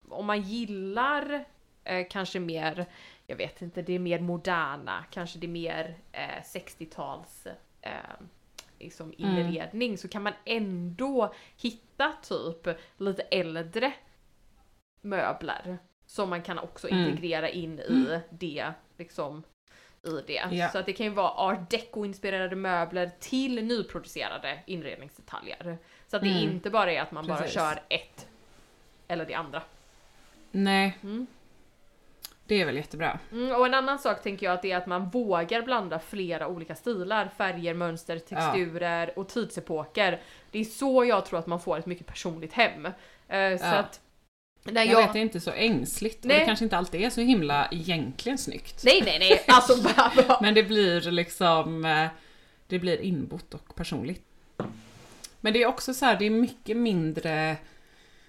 [0.08, 1.44] om man gillar
[1.84, 2.86] eh, kanske mer,
[3.26, 7.46] jag vet inte, det är mer moderna, kanske det är mer eh, 60-tals
[7.80, 7.92] eh,
[8.78, 9.38] liksom Mm.
[9.38, 13.92] inredning så kan man ändå hitta typ lite äldre
[15.00, 17.06] möbler som man kan också Mm.
[17.08, 19.42] integrera in i det liksom
[20.02, 20.42] i det.
[20.56, 20.68] Ja.
[20.68, 25.78] Så att det kan ju vara art deco-inspirerade möbler till nyproducerade inredningsdetaljer.
[26.10, 26.42] Så att det Mm.
[26.42, 27.54] inte bara är att man Precis.
[27.54, 28.26] bara kör ett
[29.08, 29.62] eller det andra.
[30.50, 30.98] Nej.
[31.02, 31.26] Mm.
[32.46, 33.18] Det är väl jättebra.
[33.32, 36.48] Mm, och en annan sak tänker jag att det är att man vågar blanda flera
[36.48, 40.20] olika stilar, färger, mönster, texturer och tidsepoker.
[40.50, 42.86] Det är så jag tror att man får ett mycket personligt hem.
[42.86, 42.92] Eh,
[43.58, 43.72] så Ja.
[43.78, 44.00] att...
[44.64, 46.34] När Jag, vet, det är inte så ängsligt Nej.
[46.36, 48.82] och det kanske inte alltid är så himla egentligen snyggt.
[48.84, 50.38] Nej nej nej, alltså bara...
[50.42, 52.06] Men det blir liksom, eh,
[52.66, 54.24] det blir inbott och personligt.
[55.40, 57.57] Men det är också så här, det är mycket mindre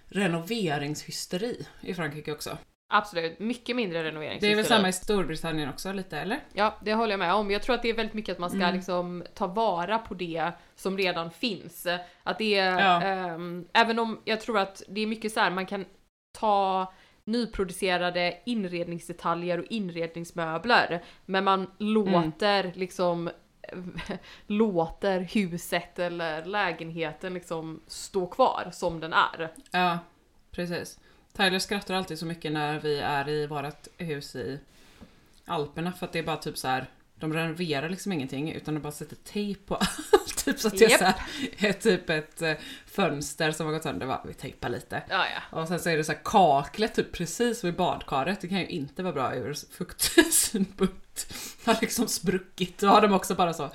[0.08, 2.58] renoveringshysteri i Frankrike också.
[2.94, 4.38] Absolut, mycket mindre renovering.
[4.42, 6.40] Det är väl samma i Storbritannien också lite, eller?
[6.54, 7.52] Ja, det håller jag med om.
[7.52, 8.76] Jag tror att det är väldigt mycket att man ska Mm.
[8.76, 11.88] liksom ta vara på det som redan finns.
[12.24, 13.02] Att det är, Ja.
[13.02, 15.86] ehm, även om jag tror att det är mycket så här, man kan
[16.40, 16.94] ta
[17.26, 23.30] nyproducerade inredningsdetaljer och inredningsmöbler, men man låter liksom
[24.48, 29.54] låter huset eller lägenheten liksom stå kvar som den är.
[29.72, 30.00] Ja,
[30.52, 31.00] precis.
[31.34, 34.60] Tyler skrattar alltid så mycket när vi är i vårt hus i
[35.46, 36.86] Alperna för att det är bara typ så här.
[37.16, 40.38] De renoverar liksom ingenting utan de bara sätter tejp på allt.
[40.46, 41.16] typ så att det är så här,
[41.58, 42.54] är typ ett eh,
[42.86, 44.06] fönster som har gått sönder.
[44.06, 45.04] Va, Vi tejpar lite.
[45.10, 45.62] Ja, ja.
[45.62, 48.42] Och sen så är det så här kaklet typ precis vid badkaret.
[48.42, 50.96] Det kan ju inte vara bra ur fuktsynpunkt.
[51.66, 52.78] Har liksom spruckit.
[52.80, 53.70] Då har de också bara så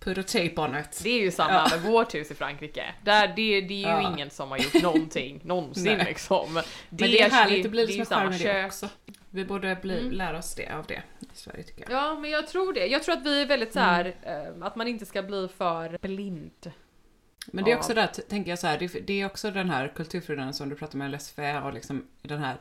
[0.00, 1.00] put a tape on it.
[1.02, 1.66] Det är ju samma Ja.
[1.70, 2.94] med vårt hus i Frankrike.
[3.04, 4.12] Där, det, det är ju Ja.
[4.12, 6.04] ingen som har gjort någonting någonsin Nej.
[6.04, 6.54] liksom.
[6.54, 8.66] Men det är härligt, det blir det är liksom charm samma det kök.
[8.66, 8.88] också.
[9.30, 10.12] Vi borde bli, Mm.
[10.12, 11.92] lära oss det av det i Sverige tycker jag.
[11.92, 12.86] Ja, men jag tror det.
[12.86, 14.62] Jag tror att vi är väldigt så här, Mm.
[14.62, 16.72] eh, att man inte ska bli för blind.
[17.46, 17.78] Men det är Ja.
[17.78, 20.68] också där, t- tänker jag så här, det, det är också den här kulturfriden som
[20.68, 22.56] du pratar med LSF och liksom den här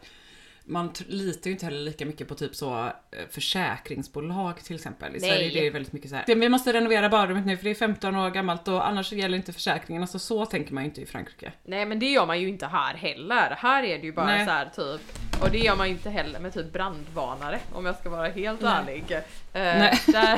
[0.65, 2.91] man litar ju inte heller lika mycket på typ så eh,
[3.29, 5.15] försäkringsbolag till exempel.
[5.15, 5.29] I Nej.
[5.29, 6.23] Sverige är det väldigt mycket så här.
[6.27, 9.37] "Det- Vi måste renovera badrummet nu för det är 15 år gammalt och annars gäller
[9.37, 10.01] inte försäkringen.
[10.03, 11.51] Alltså så tänker man ju inte i Frankrike.
[11.63, 13.55] Nej, men det gör man ju inte här heller.
[13.57, 14.45] Här är det ju bara Nej.
[14.45, 15.01] så här typ,
[15.41, 18.61] och det gör man ju inte heller med typ brandvarnare om jag ska vara helt
[18.61, 18.73] Nej.
[18.73, 19.03] ärlig.
[19.11, 19.19] Eh,
[19.53, 19.99] Nej.
[20.07, 20.37] där,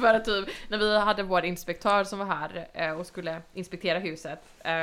[0.00, 3.98] för att typ, när vi hade vår inspektör som var här eh, och skulle inspektera
[3.98, 4.38] huset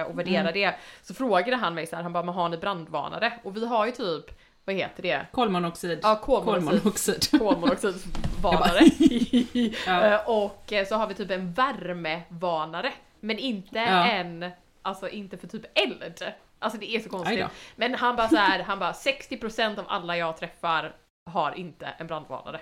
[0.07, 0.53] och värdera Mm.
[0.53, 3.33] det, så frågade han mig så här, han bara, men har ni brandvarnare?
[3.43, 4.25] Och vi har ju typ,
[4.65, 5.25] vad heter det?
[5.31, 5.99] Kolmonoxid.
[6.03, 7.29] Ja, kolmonoxid.
[7.31, 7.31] Kolmonoxid.
[7.39, 8.85] kolmonoxidvarnare.
[9.85, 10.05] Ja.
[10.05, 12.93] Eh, och eh, så har vi typ en värmevarnare.
[13.19, 14.05] Men inte Ja.
[14.07, 16.23] en, alltså inte för typ eld.
[16.59, 17.45] Alltså det är så konstigt.
[17.75, 20.95] Men han bara så här, han bara 60% av alla jag träffar
[21.31, 22.59] har inte en brandvarnare.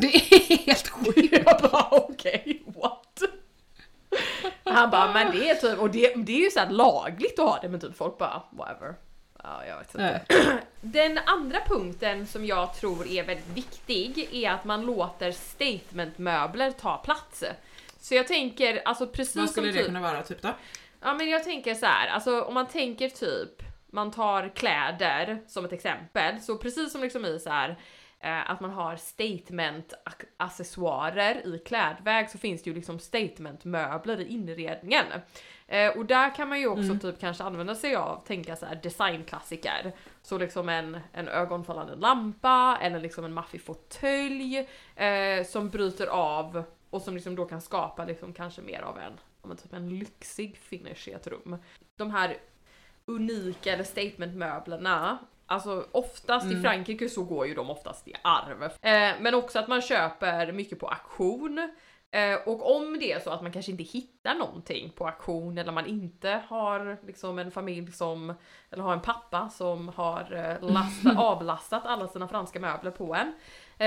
[0.00, 1.32] Det är helt sjukt.
[1.46, 3.22] Jag bara okej, what?
[4.64, 7.48] Han bara men det är typ, och det, det är ju så här lagligt att
[7.48, 8.94] ha det men typ folk bara whatever.
[9.44, 10.20] Ja, jag vet inte.
[10.80, 16.96] Den andra punkten som jag tror är väldigt viktig är att man låter statementmöbler ta
[16.96, 17.44] plats.
[18.00, 20.48] Så jag tänker, alltså precis Vad skulle som det typ, kunna vara typ då?
[21.00, 25.64] Ja men jag tänker så här, alltså om man tänker typ, man tar kläder som
[25.64, 27.76] ett exempel, så precis som liksom i så här
[28.20, 34.20] eh, att man har statement ac- accessoarer i klädväg så finns det ju liksom statementmöbler
[34.20, 35.04] i inredningen.
[35.66, 38.80] Eh, och där kan man ju också typ kanske använda sig av, tänka så här
[38.82, 39.92] designklassiker.
[40.22, 46.64] Så liksom en, en ögonfallande lampa eller liksom en maffig fåtölj eh, som bryter av
[46.90, 50.56] och som liksom då kan skapa liksom kanske mer av en, men typ en lyxig
[50.56, 51.56] finish i ett rum.
[51.96, 52.36] De här
[53.06, 58.62] unika eller statementmöblerna Alltså oftast i Frankrike så går ju de oftast i arv.
[58.62, 61.74] Eh, men också att man köper mycket på auktion.
[62.14, 65.72] Eh, och om det är så att man kanske inte hittar någonting på auktion eller
[65.72, 68.34] man inte har liksom en familj som,
[68.70, 73.32] eller har en pappa som har eh, lasta, avlastat alla sina franska möbler på en.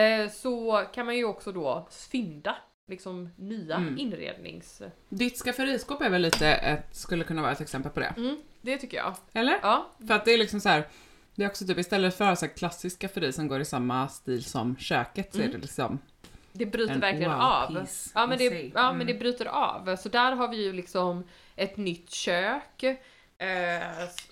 [0.02, 2.56] Eh, så kan man ju också då fynda
[2.88, 3.98] liksom nya Mm.
[3.98, 4.82] inrednings...
[5.10, 8.14] Ditt skafferiskåp är väl lite ett, skulle kunna vara ett exempel på det?
[8.18, 9.16] Mm, det tycker jag.
[9.34, 9.60] Eller?
[9.62, 10.88] Ja, För att det är liksom så här.
[11.36, 14.44] Det är också typ istället för så här klassisk skafferi som går i samma stil
[14.44, 16.00] som köket så är det liksom
[16.58, 17.88] det bryter En verkligen wow av.
[18.16, 18.98] Ja men, det, ja Mm.
[18.98, 19.96] men det bryter av.
[19.96, 21.24] Så där har vi ju liksom
[21.56, 22.84] ett nytt kök.
[23.38, 23.88] Eh,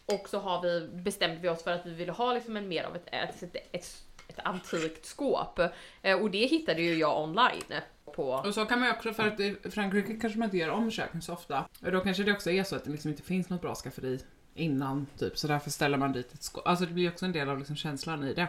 [0.06, 2.84] och så har vi, bestämde vi oss för att vi ville ha liksom en mer
[2.84, 5.60] av ett, ett, ett, ett, ett antikt skåp.
[6.02, 7.74] Eh, och det hittade ju jag online.
[8.16, 8.30] På.
[8.30, 10.92] Och så kan man ju också, för att i Frankrike kanske man inte gör om
[10.92, 11.66] köken så ofta.
[11.86, 14.20] Och då kanske det också är så att det liksom inte finns något bra skafferi
[14.56, 15.38] innan, typ.
[15.38, 16.68] Så därför ställer man dit ett skåp.
[16.68, 18.48] Alltså det blir också en del av liksom känslan i det.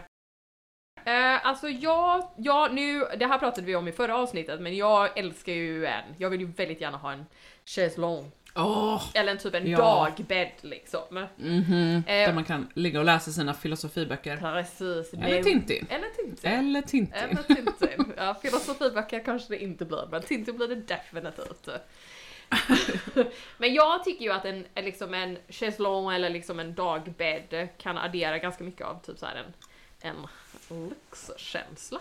[1.06, 5.18] Eh, alltså jag, jag, nu, det här pratade vi om i förra avsnittet men jag
[5.18, 7.26] älskar ju en, jag vill ju väldigt gärna ha en
[7.64, 8.30] chaiselong.
[8.58, 9.02] Åh!
[9.14, 9.78] Eller en typ en Ja.
[9.78, 11.26] dagbädd liksom.
[11.36, 11.96] Mhm.
[12.06, 14.36] Eh, Där man kan ligga och läsa sina filosofiböcker.
[14.36, 15.12] Precis.
[15.14, 15.86] Eller Tintin.
[15.90, 16.50] Eller Tintin.
[16.52, 17.14] Eller Tintin.
[17.30, 18.12] Eller Tintin.
[18.16, 21.68] Ja, filosofiböcker kanske det inte blir, men Tintin blir det definitivt.
[23.58, 28.38] men jag tycker ju att en, liksom en chaiselong eller liksom en dagbädd kan addera
[28.38, 29.52] ganska mycket av typ så här en,
[30.00, 30.26] en
[30.68, 31.98] lyxkänsla.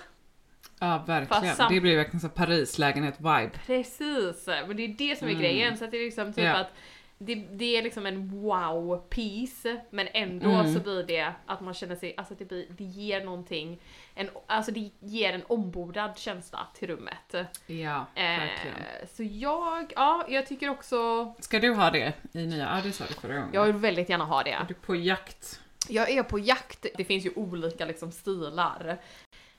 [0.79, 1.55] Ja, verkligen.
[1.55, 3.51] Sam- Det blir verkligen så Paris-lägenhet-vibe.
[3.65, 5.77] Precis, men det är det som är grejen.
[5.77, 6.55] Så att det är liksom typ Ja.
[6.57, 6.71] att
[7.17, 10.73] det, det är liksom en wow-piece, men ändå Mm.
[10.73, 13.79] så blir det att man känner sig, alltså det, blir, det ger någonting,
[14.15, 17.33] en, alltså det ger en ombordad känsla till rummet.
[17.67, 18.75] Ja, verkligen.
[18.77, 22.75] Eh, så jag, ja, jag tycker också, Ska du ha det i nya?
[22.75, 23.49] Ja, det sa du förra gången.
[23.53, 24.65] jag vill väldigt gärna ha Är det.
[24.67, 25.61] du på jakt?
[25.89, 28.97] Jag är på jakt, det finns ju olika liksom stilar.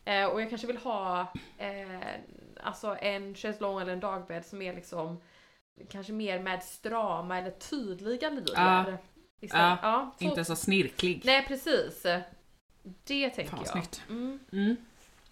[0.05, 2.01] Eh, och jag kanske vill ha eh,
[2.62, 5.21] alltså en chaiselong eller en dagbädd som är liksom
[5.91, 8.55] kanske mer med strama eller tydliga linjer.
[8.55, 8.85] Ja.
[9.41, 9.53] Istället.
[9.65, 11.23] Ja, Ja, så- Inte så snirklig.
[11.25, 12.03] Nej precis.
[13.05, 13.69] Det tänker Fan, jag.
[13.73, 14.03] snyggt.
[14.09, 14.77] Mm, Mm.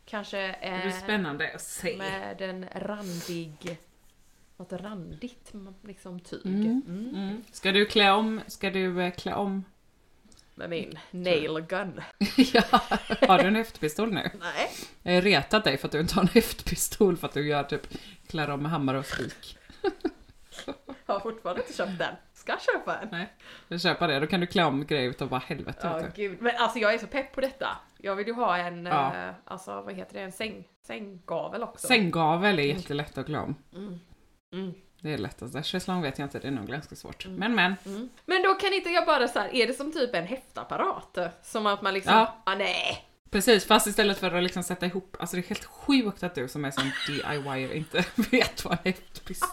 [0.05, 1.97] kanske Det blir eh, spännande att se.
[1.97, 3.79] med en randig,
[4.57, 5.53] något randigt
[5.83, 6.47] liksom tyg.
[6.47, 6.83] Mm.
[6.89, 7.15] Mm.
[7.15, 7.45] Mm.
[7.53, 8.41] Ska du klä om?
[8.47, 9.65] Ska du eh, klä om?
[10.55, 12.01] Med min nail gun.
[12.37, 12.63] ja.
[13.29, 14.31] Har du en häftpistol nu?
[14.41, 14.71] Nej.
[15.03, 17.63] Jag har retat dig för att du inte har en häftpistol för att du gör
[17.63, 17.87] typ
[18.27, 19.59] klär om med hammare och spik.
[21.07, 22.15] Har fortfarande inte köpt den.
[22.35, 23.09] Ska köpa en.
[23.13, 23.33] Nej,
[23.69, 24.21] jag köper det.
[24.21, 25.79] Då kan du klä om grejer utav bara helvete.
[25.83, 26.23] Ja, du.
[26.23, 26.43] gud.
[26.43, 27.69] Men alltså jag är så pepp på detta.
[27.99, 29.15] Jag vill ju ha en, Ja.
[29.17, 31.87] eh, alltså vad heter det, en säng, sänggavel också.
[31.87, 33.55] Sänggavel är jättelätt att klä om.
[33.75, 34.01] Mm.
[34.53, 34.75] Mm.
[35.05, 35.63] Det är lättaste.
[35.63, 37.27] Schäslong vet jag inte, det är nog ganska svårt.
[37.27, 37.75] Men men.
[37.87, 38.09] Mm.
[38.27, 41.19] Men då kan inte jag bara så här, är det som typ en häftapparat?
[41.43, 42.37] Som att man liksom, Ja.
[42.45, 43.05] ah, nej.
[43.31, 46.49] Precis, fast istället för att liksom sätta ihop, alltså det är helt sjukt att du
[46.49, 49.49] som är sån DIY inte vet vad en häftpistol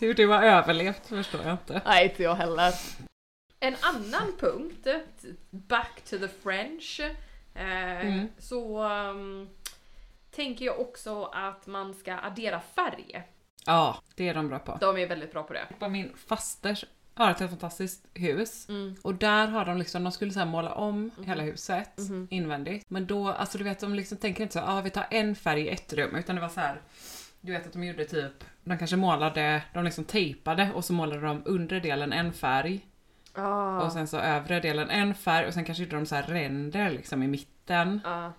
[0.00, 1.82] Hur du har överlevt förstår jag inte.
[1.86, 2.74] Nej, inte jag heller.
[3.60, 4.86] En annan punkt,
[5.50, 7.00] back to the French,
[7.54, 8.28] eh, Mm.
[8.38, 9.48] så um,
[10.30, 13.22] tänker jag också att man ska addera färg.
[13.66, 14.78] Ja, det är de bra på.
[14.80, 15.66] De är väldigt bra på det.
[15.78, 18.66] På min fasters har ett helt fantastiskt hus.
[19.02, 21.98] Och där har de liksom, de skulle så måla om hela huset
[22.28, 22.90] invändigt.
[22.90, 25.34] Men då, alltså du vet de liksom tänker inte så, ja ah, vi tar en
[25.34, 26.16] färg i ett rum.
[26.16, 26.80] Utan det var så här.
[27.40, 31.20] Du vet att de gjorde typ, de kanske målade, de liksom tejpade och så målade
[31.20, 32.86] de undre delen en färg.
[33.34, 33.80] Ah.
[33.80, 37.22] Och sen så övre delen en färg och sen kanske gjorde de så ränder liksom
[37.22, 38.00] i mitten.
[38.04, 38.30] Ah.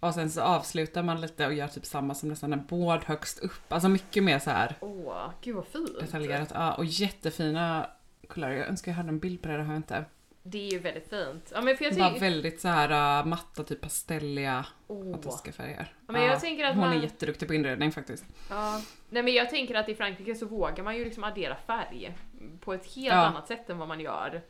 [0.00, 3.38] Och sen så avslutar man lite och gör typ samma som nästan en båd högst
[3.38, 3.72] upp.
[3.72, 6.00] Alltså mycket mer så här Åh, gud vad fint.
[6.00, 6.50] detaljerat.
[6.54, 7.86] Ja, och jättefina
[8.28, 8.56] kulörer.
[8.56, 10.04] Jag önskar jag hade en bild på det, det har jag inte.
[10.42, 11.52] Det är ju väldigt fint.
[11.54, 12.20] Ja men för jag Bara tänker...
[12.20, 15.12] väldigt så här uh, matta, typ pastelliga, Åh.
[15.12, 15.92] fantastiska färger.
[16.06, 18.24] Ja, men jag tänker att hon man- är jätteduktig på inredning faktiskt.
[18.50, 18.80] Ja.
[19.08, 22.14] Nej men jag tänker att i Frankrike så vågar man ju liksom addera färg
[22.60, 23.26] på ett helt Ja.
[23.26, 24.42] annat sätt än vad man gör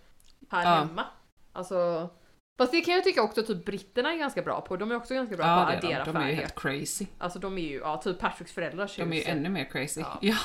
[0.51, 0.75] här Ja.
[0.75, 1.05] hemma.
[1.53, 2.11] Alltså...
[2.59, 4.77] Fast det kan jag tycka också typ britterna är ganska bra på.
[4.77, 6.13] De är också ganska bra på Ja, att det är addera de.
[6.13, 7.07] De är ju helt crazy.
[7.19, 10.01] Alltså de är ju, ja typ Patricks föräldrars De är ju ännu mer crazy.
[10.01, 10.19] Ja.
[10.21, 10.37] Ja.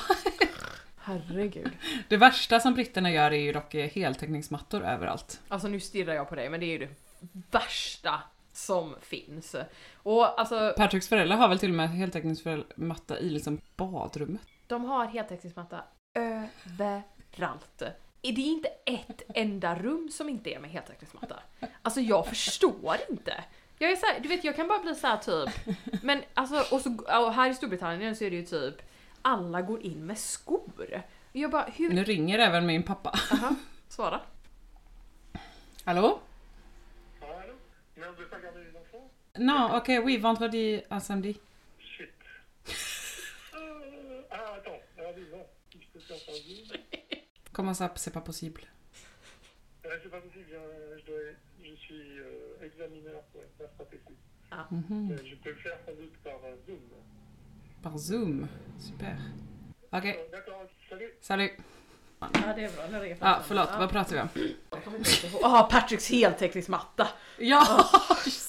[0.96, 1.70] Herregud.
[2.08, 5.40] Det värsta som britterna gör är ju dock heltäckningsmattor överallt.
[5.48, 6.88] Alltså nu stirrar jag på dig men det är ju det
[7.50, 8.22] värsta
[8.52, 9.56] som finns.
[9.94, 14.42] Och alltså Patricks föräldrar har väl till och med heltäckningsmatta i liksom badrummet.
[14.66, 17.82] de har heltäckningsmatta överallt.
[18.26, 21.40] Är det inte ett enda rum som inte är med heltäckningsmatta?
[21.82, 23.44] Alltså jag förstår inte.
[23.78, 26.74] Jag är så här, du vet jag kan bara bli så här typ, men alltså
[26.74, 28.82] och, så, och här i Storbritannien så är det ju typ
[29.22, 31.02] alla går in med skor.
[31.32, 31.92] Jag bara, hur...
[31.92, 33.18] Nu ringer även min pappa.
[33.32, 33.54] Aha,
[33.88, 34.20] svara.
[35.84, 36.20] Hallå?
[39.38, 41.34] Non, ok, oui, vendredi samedi.
[41.78, 42.10] Shit.
[43.54, 43.60] Euh,
[44.30, 44.82] ah, attends.
[44.98, 45.44] Ah oui, non.
[45.72, 46.78] Si je peux faire par Zoom.
[47.54, 48.62] Comment ça, c'est pas possible?
[49.86, 51.20] Euh, c'est pas possible, je, je, dois,
[51.62, 54.10] je suis euh, examineur pour être stratégiste.
[54.50, 54.66] Ah.
[54.70, 55.12] Mhm.
[55.12, 56.80] Euh, je peux le faire sans doute par euh, Zoom.
[57.82, 58.48] Par Zoom?
[58.78, 59.16] Super.
[59.92, 61.52] Ok, Euh, D'accord, salut salut.
[62.20, 64.28] Ja det är bra, nu ringer Ja, förlåt, vad pratar vi om?
[65.42, 67.08] Ah, Patricks heltäckningsmatta!
[67.38, 67.60] Ja!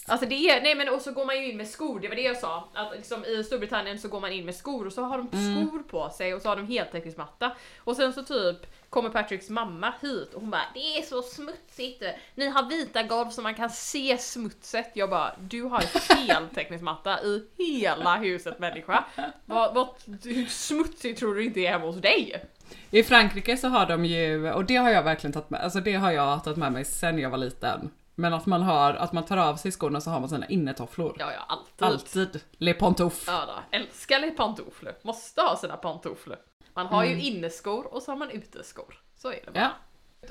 [0.08, 2.16] Alltså det är, nej men och så går man ju in med skor, det var
[2.16, 2.70] det jag sa.
[2.74, 5.84] Att liksom i Storbritannien så går man in med skor och så har de skor
[5.84, 7.56] på sig och så har de heltäckningsmatta.
[7.78, 8.58] Och sen så typ
[8.96, 12.04] kommer Patricks mamma hit och hon bara Det är så smutsigt,
[12.36, 14.92] ni har vita golv så man kan se smutset.
[14.94, 15.84] Jag bara Du har
[16.16, 19.04] heltäckningsmatta i hela huset människa.
[19.46, 19.88] Vad, vad,
[20.24, 22.44] hur smutsigt tror du inte är hemma hos dig?
[22.92, 25.94] I Frankrike så har de ju, och det har jag verkligen tagit med, alltså det
[25.94, 27.92] har jag tagit med mig sen jag var liten.
[28.16, 31.16] Men att man har, att man tar av sig skorna så har man sina innetofflor.
[31.20, 31.88] Ja, ja alltid.
[31.88, 32.42] Alltid.
[32.58, 33.24] Le pantouf.
[33.28, 34.96] Ja då, älskar les pantoufler.
[35.02, 36.38] Måste ha sina pantoufler.
[36.76, 39.00] Man har ju inneskor och så har man uteskor.
[39.16, 39.60] Så är det bara.
[39.60, 39.72] Ja.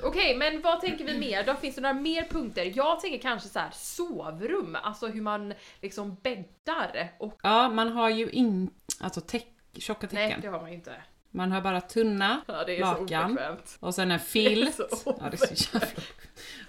[0.03, 1.43] Okej, men vad tänker vi mer?
[1.43, 2.71] Då finns det några mer punkter?
[2.75, 7.11] Jag tänker kanske så här sovrum, alltså hur man liksom bäddar.
[7.19, 10.41] Och Ja, man har ju inte, alltså täck, tjocka nej, täcken.
[10.41, 10.95] det har man ju inte.
[11.35, 13.39] Man har bara tunna Ja, det är så lakan.
[13.79, 14.75] Och sen en filt.
[14.75, 15.87] Så ja, det är så jävla...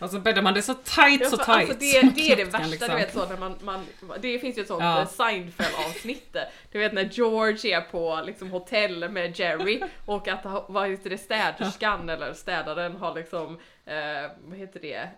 [0.00, 1.70] Och så bäddar man det så tight, Ja, så för tight.
[1.70, 3.86] Alltså det, det är det värsta liksom- du vet så när man, man
[4.20, 4.98] det finns ju ett sånt Ja.
[4.98, 5.06] ja.
[5.06, 6.36] Seinfeld-avsnitt.
[6.72, 11.18] Du vet när George är på liksom hotell med Jerry och att vad heter det
[11.18, 15.08] städerskan eller städaren har liksom, eh, vad heter det,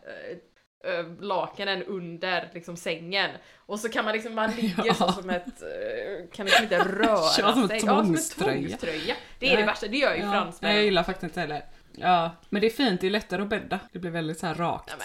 [0.84, 4.94] eh, lakanen under liksom sängen och så kan man liksom, man ligger Ja.
[4.94, 7.80] så som ett, eh, kan liksom inte röra Ja, som en sig.
[7.80, 8.68] tvångströja.
[8.68, 9.14] tvångströja.
[9.38, 9.60] Det är Ja.
[9.60, 10.74] det värsta, det gör ju Ja, fransmän.
[10.74, 11.64] jag gillar faktiskt inte heller.
[11.92, 13.78] Ja, men det är fint, det är lättare att bädda.
[13.92, 14.94] Det blir väldigt så här rakt.
[14.98, 15.04] Ja,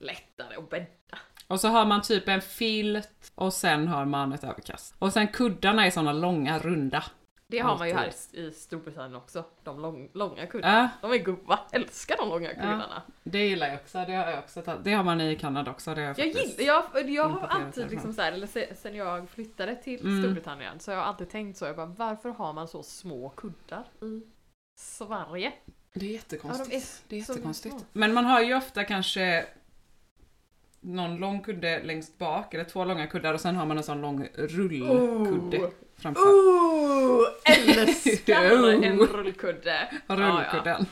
[0.00, 0.86] lättare att bädda.
[1.46, 4.94] Och så har man typ en filt och sen har man ett överkast.
[4.98, 7.04] Och sen kuddarna är såna långa, runda.
[7.50, 9.44] Det har man ju här i Storbritannien också.
[9.64, 10.90] De lång, långa kuddarna.
[11.02, 11.60] Ja, De är goda.
[11.72, 13.02] Älskar de långa kuddarna.
[13.24, 13.98] det gillar jag också.
[14.06, 14.84] Det har jag också tagit.
[14.84, 15.94] Det har man i Kanada också.
[15.94, 18.94] Det har jag Jag gillar, jag, jag har alltid liksom så här, eller se- sen
[18.94, 20.22] jag flyttade till Mm.
[20.22, 21.64] Storbritannien så har jag alltid tänkt så.
[21.64, 24.22] Jag bara, varför har man så små kuddar i
[24.78, 25.52] Sverige?
[25.94, 26.68] Det är jättekonstigt.
[26.68, 27.74] Ja, de är det är jättekonstigt.
[27.74, 27.84] små.
[27.92, 29.46] Men man har ju ofta kanske
[30.80, 34.00] någon lång kudde längst bak, eller två långa kuddar och sen har man en sån
[34.00, 35.70] lång rullkudde Oh.
[36.00, 36.20] Framför.
[36.22, 38.86] Ooh, älskar Oh.
[38.86, 39.88] en rullkudde!
[39.92, 40.16] Ja, ja.
[40.16, 40.86] Rullkudden.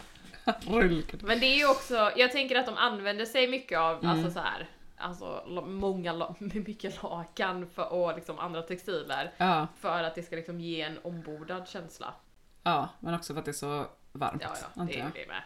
[0.67, 1.27] Rullkudden.
[1.29, 4.11] Men det är ju också, jag tänker att de använder sig mycket av, Mm.
[4.11, 10.15] alltså så här, alltså många, mycket lakan för, och liksom andra textiler Ja, för att
[10.15, 12.15] det ska liksom ge en ombordad känsla.
[12.63, 14.43] ja, men också för att det är så varmt.
[14.45, 15.43] Ja, ja, det är det med.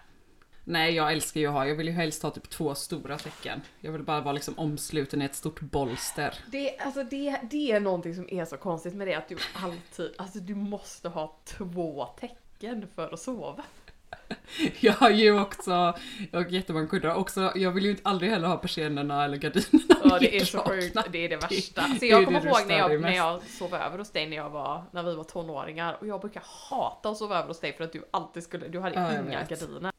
[0.65, 3.61] Nej, jag älskar ju att ha, jag vill ju helst ha typ två stora täcken.
[3.81, 6.35] Jag vill bara vara liksom omsluten i ett stort bolster.
[6.47, 10.15] Det, alltså det, det är någonting som är så konstigt med det att du alltid,
[10.19, 13.65] alltså du måste ha två tecken för att sova.
[14.81, 15.95] Jag har ju också,
[16.33, 20.01] jag har jättemånga kuddar också, jag vill ju inte aldrig heller ha persiennerna eller gardinerna
[20.05, 21.83] Ja det är så sjukt, det är det värsta.
[21.83, 24.85] Så jag kommer ihåg när jag, när jag sov över hos dig när jag var,
[24.91, 27.93] när vi var tonåringar och jag brukar hata att sova över hos dig för att
[27.93, 29.92] du alltid skulle, du hade Ja, inga gardiner.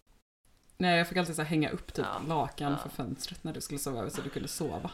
[0.84, 2.78] Nej, jag fick alltid så här hänga upp typ Ja, lakan ja.
[2.78, 4.91] för fönstret när du skulle sova över så du kunde sova.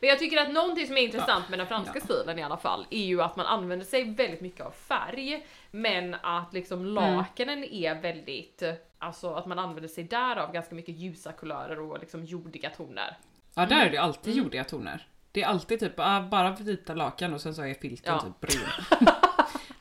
[0.00, 2.00] Men jag tycker att någonting som är intressant med den franska Ja.
[2.04, 6.14] stilen i alla fall är ju att man använder sig väldigt mycket av färg men
[6.22, 6.94] att liksom Mm.
[6.94, 8.62] lakanen är väldigt,
[8.98, 13.16] alltså att man använder sig där av ganska mycket ljusa kulörer och liksom jordiga toner.
[13.54, 14.44] Ja, där är det alltid Mm.
[14.44, 15.06] jordiga toner.
[15.32, 18.20] Det är alltid typ ah, bara vita lakan och sen så är filten Ja.
[18.20, 18.68] typ brun.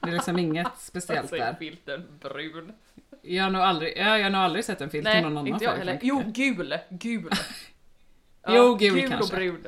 [0.01, 1.53] det är liksom inget speciellt Alltså är där.
[1.59, 2.73] filten brun.
[3.25, 5.31] Jag har nog aldrig, ja, jag har nog aldrig sett en filt i Nej, någon
[5.31, 5.85] annan inte jag färg.
[5.85, 5.99] heller.
[6.01, 7.29] Jo, gul, gul.
[8.47, 9.35] Jo, gul gul kanske.
[9.35, 9.67] och brun.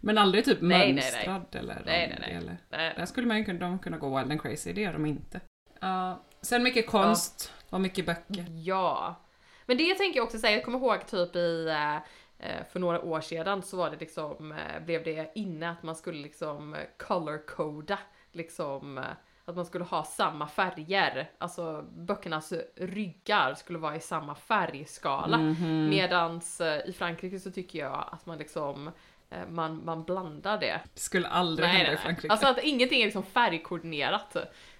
[0.00, 0.94] Men aldrig typ Nej, nej, nej.
[1.28, 2.34] mönstrad eller Nej, nej, nej.
[2.34, 2.56] eller...
[2.68, 2.94] Nej.
[2.96, 5.40] Där skulle man ju kunna, de kunna gå wild and crazy, det gör de inte.
[5.80, 6.22] Ja.
[6.42, 8.46] sen mycket konst och mycket böcker.
[8.64, 9.20] Ja.
[9.66, 11.96] Men det tänker jag också säga, jag kommer ihåg typ i eh,
[12.38, 15.94] eh, för några år sedan så var det liksom, eh, blev det inne att man
[15.96, 17.98] skulle liksom eh, color-coda,
[18.32, 19.04] liksom
[19.46, 25.36] att man skulle ha samma färger, alltså böckernas ryggar skulle vara i samma färgskala.
[25.38, 25.88] Mhm.
[25.88, 28.90] Medans eh, i Frankrike så tycker jag att man liksom
[29.30, 30.80] eh, man, man blandar det.
[30.94, 32.32] Det skulle aldrig hända i Frankrike.
[32.32, 34.36] Alltså att ingenting är liksom färgkoordinerat.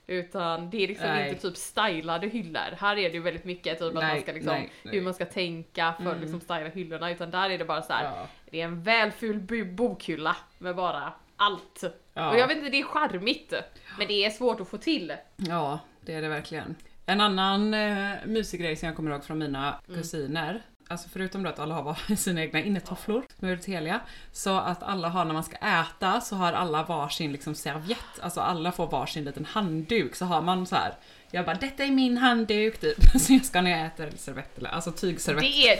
[0.06, 1.28] Utan det är liksom Nej.
[1.28, 2.76] inte typ stylade hyllor.
[2.78, 4.94] Här är det ju väldigt mycket typ att man Nej, ska liksom, nej, nej.
[4.94, 6.20] hur man ska tänka för att Mm.
[6.20, 7.10] liksom styla hyllorna.
[7.10, 8.04] Utan där är det bara så här.
[8.04, 8.26] ja.
[8.50, 11.84] det är en välfull bu- bokhylla med bara allt.
[12.14, 12.30] Ja.
[12.30, 13.52] Och jag vet inte, det är charmigt.
[13.98, 15.12] Men det är svårt att få till.
[15.36, 16.74] ja, det är det verkligen.
[17.06, 20.00] En annan eh, mysig grej som jag kommer ihåg från mina Mm.
[20.00, 24.00] kusiner, alltså förutom då att alla har sina egna innetofflor väldigt heliga,
[24.32, 28.40] så att alla har när man ska äta så har alla varsin liksom servett, alltså
[28.40, 30.94] alla får varsin liten handduk så har man så här.
[31.30, 34.70] Jag bara detta är min handduk typ, så jag ska när jag äter servett eller
[34.70, 35.40] alltså tygservett.
[35.42, 35.78] Det är,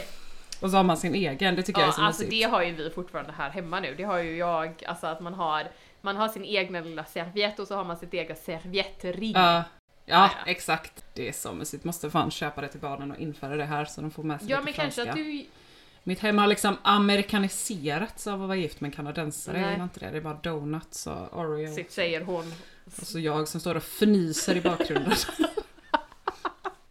[0.61, 2.43] Och så har man sin egen, det tycker jag är ja så alltså mysigt.
[2.43, 3.95] det har ju vi fortfarande här hemma nu.
[3.97, 5.63] Det har ju jag, alltså att man har
[6.05, 9.31] man har sin egna lilla serviett och så har man sitt eget serviettring.
[9.35, 9.63] Ja,
[10.07, 10.51] Ja, ja, ja.
[10.51, 11.05] exakt.
[11.13, 11.83] Det är så mysigt.
[11.83, 14.49] Måste fan köpa det till barnen och införa det här så de får med sig
[14.49, 15.05] Ja lite men franska.
[15.05, 15.45] kanske att du
[16.03, 19.55] Mitt hem har liksom amerikaniserats av att vara gift med en kanadensare.
[19.57, 19.71] Jag Nej.
[19.71, 20.09] gillar inte det.
[20.11, 21.73] Det är bara donuts och Oreo.
[21.75, 22.53] sitt säger hon.
[22.85, 25.13] Och så jag som står och fnyser i bakgrunden.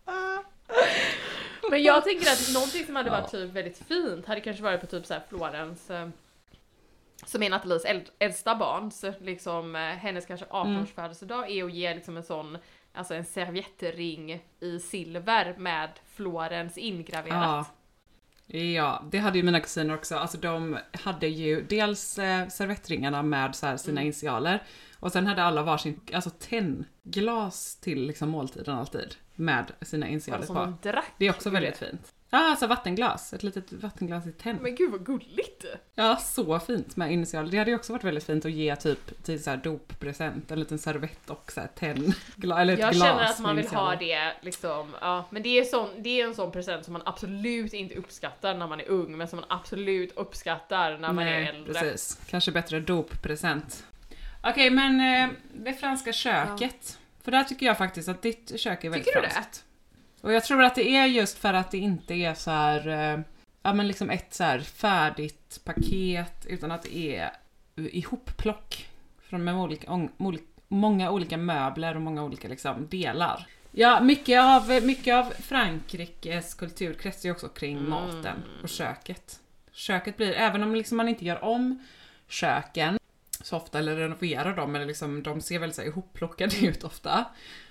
[1.71, 3.21] Men jag tänker att någonting som hade Ja.
[3.21, 6.09] varit typ väldigt fint hade kanske varit på typ så här Florens eh,
[7.27, 11.73] som är Nathalies äld- äldsta barn, så liksom eh, hennes kanske 18-års födelsedag är att
[11.75, 12.59] ge liksom en sån,
[12.93, 17.33] alltså en servettring i silver med Florens ingraverat.
[17.43, 17.65] ja.
[18.47, 20.17] Ja, det hade ju mina kusiner också.
[20.17, 24.03] Alltså de hade ju dels eh, servettringarna med så sina Mm.
[24.07, 24.63] initialer
[25.01, 30.73] och sen hade alla varsin alltså tennglas till liksom måltiden alltid med sina initialer på.
[30.83, 31.13] drack.
[31.19, 32.13] Det är också väldigt fint.
[32.35, 33.33] Ja, alltså vattenglas.
[33.33, 34.59] Ett litet vattenglas i tenn.
[34.63, 35.65] Men gud vad gulligt!
[35.95, 37.51] Ja, så fint med initialer.
[37.51, 40.61] Det hade ju också varit väldigt fint att ge typ till så här doppresent, en
[40.61, 43.97] liten servett och så här tennglas, eller ett Jag glas känner att man vill ha
[43.97, 47.73] det liksom, ja men det är, sån, det är en sån present som man absolut
[47.73, 51.49] inte uppskattar när man är ung men som man absolut uppskattar när man är Nej,
[51.49, 51.73] äldre.
[51.73, 52.21] precis.
[52.27, 53.87] Kanske bättre doppresent.
[54.43, 56.99] Okej, men eh, det franska köket.
[57.23, 59.35] För där tycker jag faktiskt att ditt kök är väldigt Tycker du det?
[60.25, 63.21] Och jag tror att det är just för att det inte är så här, eh,
[63.63, 67.31] ja men liksom ett så här färdigt paket, utan att det är
[67.77, 68.89] ihopplock
[69.23, 70.09] från med olika,
[70.69, 73.47] många olika möbler och många olika liksom delar.
[73.71, 77.91] Ja, mycket av, mycket av Frankrikes kultur kretsar ju också kring Mm.
[77.91, 79.41] maten och köket.
[79.73, 81.85] Köket blir, även om liksom man inte gör om
[82.29, 82.99] köken
[83.43, 87.25] så ofta eller renoverar dem eller liksom de ser väldigt så här ihopplockade ut ofta.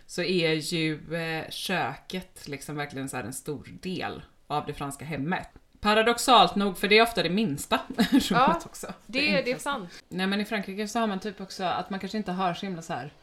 [0.06, 5.48] Så är ju eh, köket liksom verkligen så en stor del av det franska hemmet.
[5.80, 8.88] Paradoxalt nog, för det är ofta det minsta rummet Ja, också.
[9.06, 9.60] Det, det är enklaste.
[9.64, 10.04] sant.
[10.10, 12.66] Nej men i Frankrike så har man typ också att man kanske inte har så
[12.66, 13.14] himla så här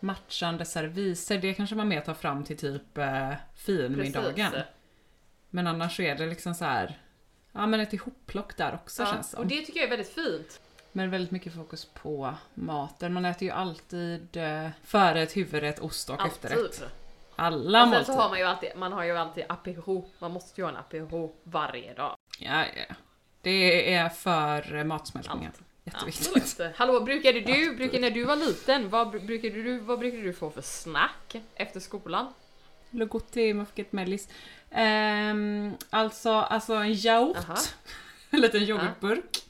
[0.00, 1.38] matchande serviser.
[1.38, 4.50] Det kanske man mer tar fram till typ eh, finmiddagen.
[4.50, 4.66] Precis.
[5.50, 6.98] Men annars så är det liksom så här.
[7.52, 9.40] Ja men ett ihopplock där också Ja, känns som.
[9.40, 10.60] och det tycker jag är väldigt fint.
[10.96, 13.12] Men väldigt mycket fokus på maten.
[13.12, 16.58] Man äter ju alltid eh, förrätt, huvudrätt, ost och efterrätt.
[16.58, 16.88] Alltid.
[17.36, 18.22] Alla Och sen så måltider.
[18.22, 20.10] har man ju alltid, man har ju alltid apéro.
[20.18, 22.16] Man måste ju ha en apéro varje dag.
[22.38, 22.94] Ja, ja.
[23.42, 25.52] Det är för eh, matsmältningen.
[25.84, 26.36] Jätteviktigt.
[26.36, 26.76] Absolut.
[26.76, 30.32] Hallå, brukade du, brukade, när du var liten, vad br- brukade du, vad brukade du
[30.32, 32.32] få för snack efter skolan?
[32.90, 34.28] Le goûter, man fick ett mellis.
[34.70, 37.36] Ehm, alltså, alltså en yaourt.
[38.30, 39.43] En liten yoghurtburk.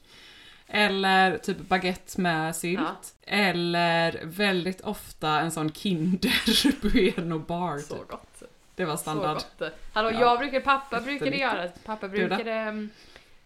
[0.66, 2.80] Eller typ baguette med sylt.
[2.80, 2.96] Ja.
[3.32, 7.78] Eller väldigt ofta en sån Kinder Bueno bar.
[7.78, 8.08] Så Typ.
[8.08, 8.42] gott.
[8.74, 9.34] Det var Så standard.
[9.58, 9.72] gott.
[9.92, 10.20] Hallå, Ja.
[10.20, 12.90] jag brukade, pappa brukade göra, pappa brukade mm,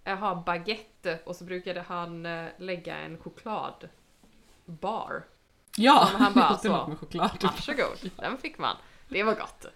[0.05, 5.25] eh, ha baguette och så brukade han eh, lägga en chokladbar.
[5.77, 6.87] Ja, Som han bara så.
[6.89, 7.31] med choklad.
[7.43, 8.77] Varsågod, den fick man.
[9.09, 9.67] Det var gott.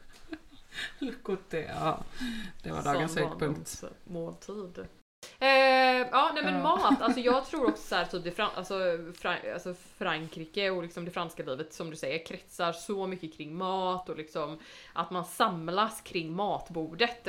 [0.98, 1.98] Le goûter, ja.
[2.62, 3.82] Det var dagens höjdpunkt.
[4.06, 4.86] barndomsmåltid.
[5.38, 5.48] Eh,
[6.12, 8.74] ja, nej men mat, alltså jag tror också så här, typ det fran- alltså,
[9.22, 13.54] Fra- alltså Frankrike och liksom det franska livet som du säger kretsar så mycket kring
[13.56, 14.58] mat och liksom
[14.92, 17.28] att man samlas kring matbordet.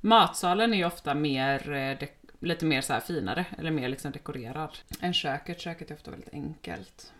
[0.00, 2.08] Matsalen är ju ofta mer, eh,
[2.40, 5.60] lite mer så här finare, eller mer liksom dekorerad än köket.
[5.60, 7.12] Köket är ofta väldigt enkelt.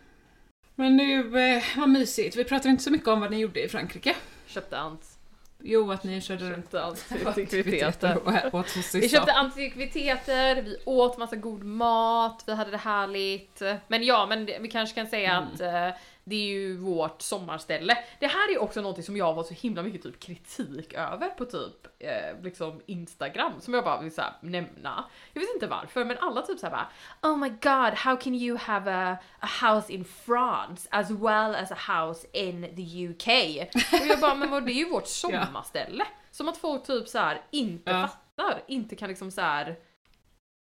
[0.75, 2.35] Men nu, eh, vad mysigt.
[2.35, 4.15] Vi pratar inte så mycket om vad ni gjorde i Frankrike.
[4.47, 5.14] Köpte ant,
[5.67, 6.45] Jo, att ni körde
[7.25, 8.99] aktiviteter antikviteter.
[8.99, 13.61] Vi köpte antikviteter, vi åt massa god mat, vi hade det härligt.
[13.87, 15.43] Men ja, men vi kanske kan säga Mm.
[15.53, 15.97] att eh,
[16.27, 17.97] det är ju vårt sommarställe.
[18.19, 21.29] Det här är också något som jag har fått så himla mycket typ kritik över
[21.29, 25.05] på typ eh, liksom Instagram som jag bara vill så här, nämna.
[25.33, 26.89] Jag vet inte varför, men alla typ så här bara
[27.31, 31.71] Oh my god, how can you have a, a house in France as well as
[31.71, 33.27] a house in the UK?
[34.01, 35.07] Och jag bara, men vad, det är ju vårt
[35.41, 36.05] sommarställe.
[36.31, 38.07] Som att folk typ så här inte Ja.
[38.07, 39.75] fattar, inte kan liksom så här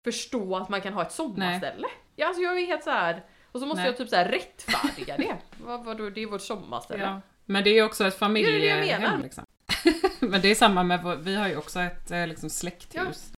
[0.05, 1.87] förstå att man kan ha ett sommarställe.
[2.17, 3.25] Ja, alltså jag är helt så här
[3.57, 3.87] och så måste Nej.
[3.91, 5.37] jag typ så här rättfärdiga det.
[5.65, 7.03] vad, vadå, det är vårt sommarställe.
[7.05, 7.21] Ja.
[7.45, 9.45] Men det är också ett Ja, det det familjehem liksom.
[10.21, 13.31] Men det är samma med, vår- vi har ju också ett eh, liksom släkthus.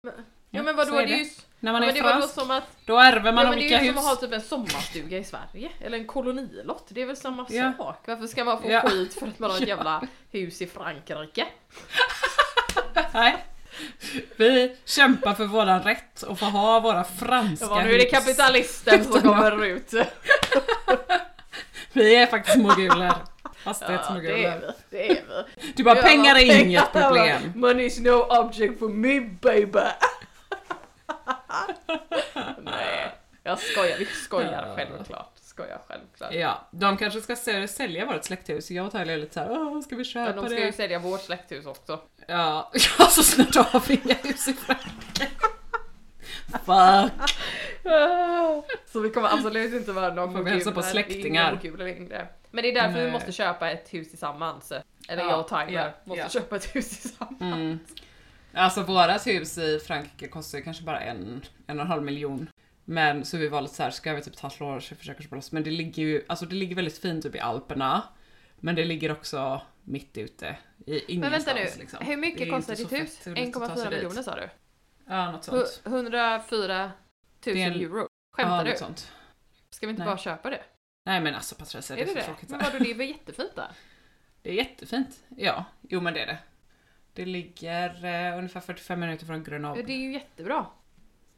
[0.51, 1.13] Ja men vadå, så det är det.
[1.17, 1.25] ju
[1.59, 3.65] När man ja, är men det fransk, som att då ärver man ja, men det
[3.65, 3.95] olika är ju hus.
[4.01, 7.45] som att ha typ en sommarstuga i Sverige, eller en kolonilott, det är väl samma
[7.49, 7.73] Ja.
[7.77, 8.03] sak?
[8.07, 8.81] Varför ska man få Ja.
[8.81, 9.67] skit för att man har ett Ja.
[9.75, 11.47] jävla hus i Frankrike?
[13.13, 13.45] Nej.
[14.37, 19.03] Vi kämpar för våran rätt och få ha våra franska Ja, nu är det kapitalisten
[19.05, 19.93] som kommer ut.
[21.93, 23.13] Vi är faktiskt moguler.
[23.65, 25.23] Ja, det är vi, det är
[25.57, 25.73] vi.
[25.75, 26.59] du bara, Ja, pengar är pengar.
[26.65, 27.41] inget problem.
[27.55, 29.79] Money's no object for me baby.
[32.63, 33.11] Nej,
[33.43, 34.75] jag skojar, vi skojar Ja.
[34.75, 35.31] självklart.
[35.41, 36.33] Skojar självklart.
[36.33, 37.35] Ja, de kanske ska
[37.67, 38.71] sälja vårt släkthus.
[38.71, 40.73] Jag och Tyler är lite såhär, åh, ska vi köpa de ska ju det?
[40.73, 41.99] sälja vårt släkthus också.
[42.29, 45.27] Ja, ja, så snart vi inga hus i Frankrike.
[46.51, 47.37] Fuck.
[48.85, 51.77] Så vi kommer absolut inte vara några Får vi hälsa på släktingar.
[51.77, 52.27] längre.
[52.51, 53.11] Men det är därför vi Nej.
[53.11, 54.71] måste köpa ett hus tillsammans.
[55.07, 56.29] Eller Ja, jag och Tyler ja, måste ja.
[56.29, 57.41] köpa ett hus tillsammans.
[57.41, 57.79] Mm.
[58.53, 62.49] Alltså vårat hus i Frankrike kostar ju kanske bara en, en och en halv miljon.
[62.85, 65.51] Men så vi var lite såhär, ska vi typ ta slå och försöka köpa loss?
[65.51, 68.03] Men det ligger ju, alltså det ligger väldigt fint typ i Alperna.
[68.59, 72.05] Men det ligger också mitt ute i Men vänta ingenstans nu, liksom.
[72.05, 73.17] hur är mycket kostar ditt hus?
[73.17, 73.97] fett roligt att ta sig 1,4 dit.
[73.99, 74.49] miljoner sa du?
[75.07, 75.81] Ja, något sånt.
[75.83, 76.91] Hu- 104 000
[77.43, 77.99] Det är en- euro.
[78.01, 78.69] Ja, Skämtar du?
[78.69, 79.11] något sånt.
[79.69, 80.09] Ska vi inte Nej.
[80.11, 80.61] bara köpa det?
[81.05, 82.25] Nej men alltså Patricia, det Är är, det så det?
[82.25, 82.49] tråkigt.
[82.49, 83.67] Men vadå, det är väl jättefint där?
[84.41, 85.23] Det är jättefint.
[85.37, 86.37] Ja, jo men det är det.
[87.13, 90.65] Det ligger eh, ungefär 45 minuter från Ja, Grenoble det är ju jättebra.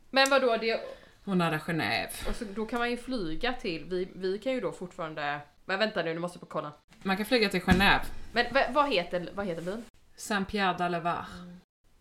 [0.10, 0.82] Men vadå, det,
[1.26, 2.30] och nära Genève.
[2.30, 5.40] och så, då kan man ju flyga till, vi, vi kan ju då fortfarande,
[5.72, 6.72] men vänta nu, nu måste jag på kolla.
[7.04, 8.02] Man kan flyga till Genève.
[8.34, 9.86] Men va, vad heter, vad heter byn?
[10.18, 11.24] Saint-Pierre d'Allevar.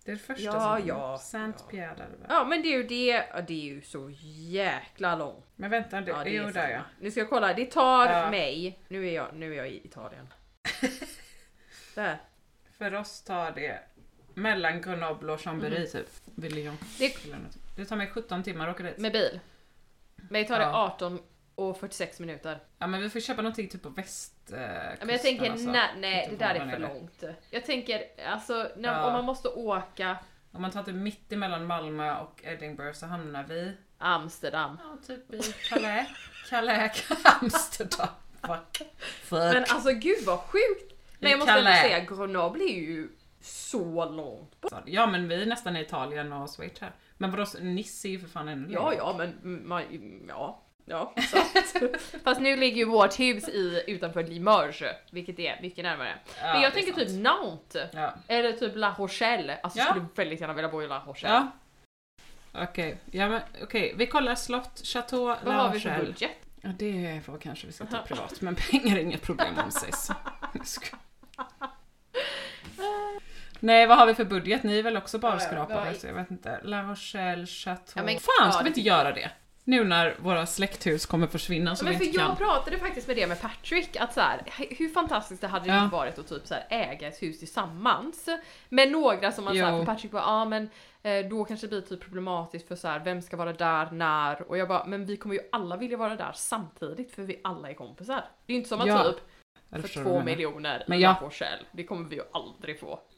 [0.04, 1.18] Det är det första Ja, som ja.
[1.18, 2.26] Saint-Pierre d'Allevar.
[2.28, 4.10] Ja men det är ju det, ja, det är ju så
[4.48, 5.44] jäkla långt.
[5.56, 6.76] Men vänta, det, Ja, det jo är där ja.
[6.78, 6.84] samma.
[7.00, 8.30] Nu ska jag kolla, det tar Ja.
[8.30, 10.28] mig, nu är, jag, nu är jag i Italien.
[11.94, 12.18] Där.
[12.78, 13.78] För oss tar det
[14.34, 16.06] mellan Grenoble och Chambéry typ.
[16.24, 16.78] Vid Lyon.
[16.98, 17.16] Det,
[17.76, 18.98] Det tar mig 17 timmar att åka dit.
[18.98, 19.40] med bil.
[20.16, 20.86] Mig tar det Ja.
[20.94, 21.18] 18
[21.60, 22.58] och 46 minuter.
[22.78, 24.52] Ja men vi får köpa någonting typ på väst.
[24.52, 25.70] Eh, Ja, Men jag tänker, alltså.
[25.70, 26.78] nej, nej det där är för nere.
[26.78, 27.24] långt.
[27.50, 29.04] Jag tänker, alltså när, Ja.
[29.06, 30.16] om man måste åka
[30.52, 34.78] Om man tar typ mitt emellan Malmö och Edinburgh så hamnar vi Amsterdam.
[34.82, 36.08] ja, typ i Calais.
[36.50, 38.08] Calais, Amsterdam.
[38.46, 38.88] Fuck.
[39.22, 39.38] Fuck.
[39.54, 40.94] Men alltså gud vad sjukt!
[41.18, 43.08] Men jag måste ändå säga, Grenoble är ju
[43.40, 44.72] så långt bort.
[44.86, 46.92] Ja men vi är nästan i Italien och Schweiz här.
[47.16, 49.82] Men vadå, Nice är ju för fan ännu Ja, ja, men man,
[50.28, 50.62] ja.
[50.84, 51.96] Ja, sant.
[52.24, 56.14] Fast nu ligger ju vårt hus i, utanför Limoges, vilket är mycket närmare.
[56.42, 57.08] Ja, men jag tänker sant.
[57.08, 57.90] typ Nantes.
[57.92, 58.14] Ja.
[58.28, 59.58] Eller typ La Rochelle.
[59.62, 59.84] Alltså Ja.
[59.84, 61.34] skulle väldigt gärna vilja bo i La Rochelle.
[61.34, 61.48] Ja.
[62.62, 63.94] Okej, ja, men okej.
[63.96, 66.06] vi kollar slott, Chateau, Vad La har vi för Rochelle.
[66.06, 66.30] budget?
[66.60, 71.00] Ja, det får kanske vi ska ta privat, men pengar är inget problem om skojar.
[73.60, 74.62] Nej, vad har vi för budget?
[74.62, 75.94] Ni är väl också bara Ja, ja, ja.
[75.94, 76.60] så jag vet inte.
[76.64, 77.92] La Rochelle, Chateau...
[77.94, 79.30] Ja, men- Fan, ska vi inte göra det?
[79.64, 82.36] Nu när våra släkthus kommer försvinna så men för inte jag kan.
[82.36, 84.42] pratade faktiskt med det med Patrick, att så här,
[84.78, 85.84] hur fantastiskt det hade Ja.
[85.84, 88.28] inte varit att typ så här, äga ett hus tillsammans.
[88.68, 89.64] Med några som man Jo.
[89.64, 90.70] såhär, för Patrick bara, ja men
[91.02, 94.42] eh, då kanske det blir typ problematiskt för så här, vem ska vara där, när?
[94.48, 97.70] Och jag bara, men vi kommer ju alla vilja vara där samtidigt för vi alla
[97.70, 98.24] är kompisar.
[98.46, 99.04] Det är ju inte som att Ja.
[99.04, 99.16] typ
[99.68, 101.16] Jag för två miljoner Men ja.
[101.20, 103.00] La Rochelle, det kommer vi ju aldrig få.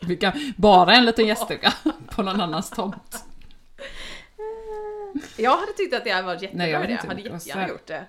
[0.00, 1.72] Vi kan, bara en liten gäststuga
[2.10, 3.24] på någon annans tomt.
[5.36, 7.06] Jag hade tyckt att det hade varit jättebra Nej, jag vet inte.
[7.06, 8.06] hade Det var jättegärna så här- gjort det.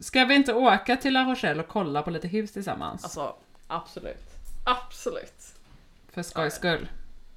[0.00, 3.04] Ska vi inte åka till La Rochelle och kolla på lite hus tillsammans?
[3.04, 3.36] Alltså,
[3.66, 4.30] absolut.
[4.66, 5.54] Absolut.
[6.12, 6.88] För skojs skull.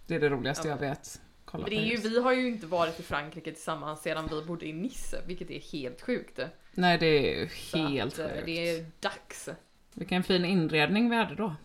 [0.07, 1.22] Det är det roligaste jag vet.
[1.45, 4.66] Kolla det är ju, vi har ju inte varit i Frankrike tillsammans sedan vi bodde
[4.66, 6.39] i Nice, vilket är helt sjukt.
[6.72, 8.45] Nej, det är ju helt att, eh, sjukt.
[8.45, 9.49] Det är dags.
[9.93, 11.55] Vilken fin inredning vi hade då.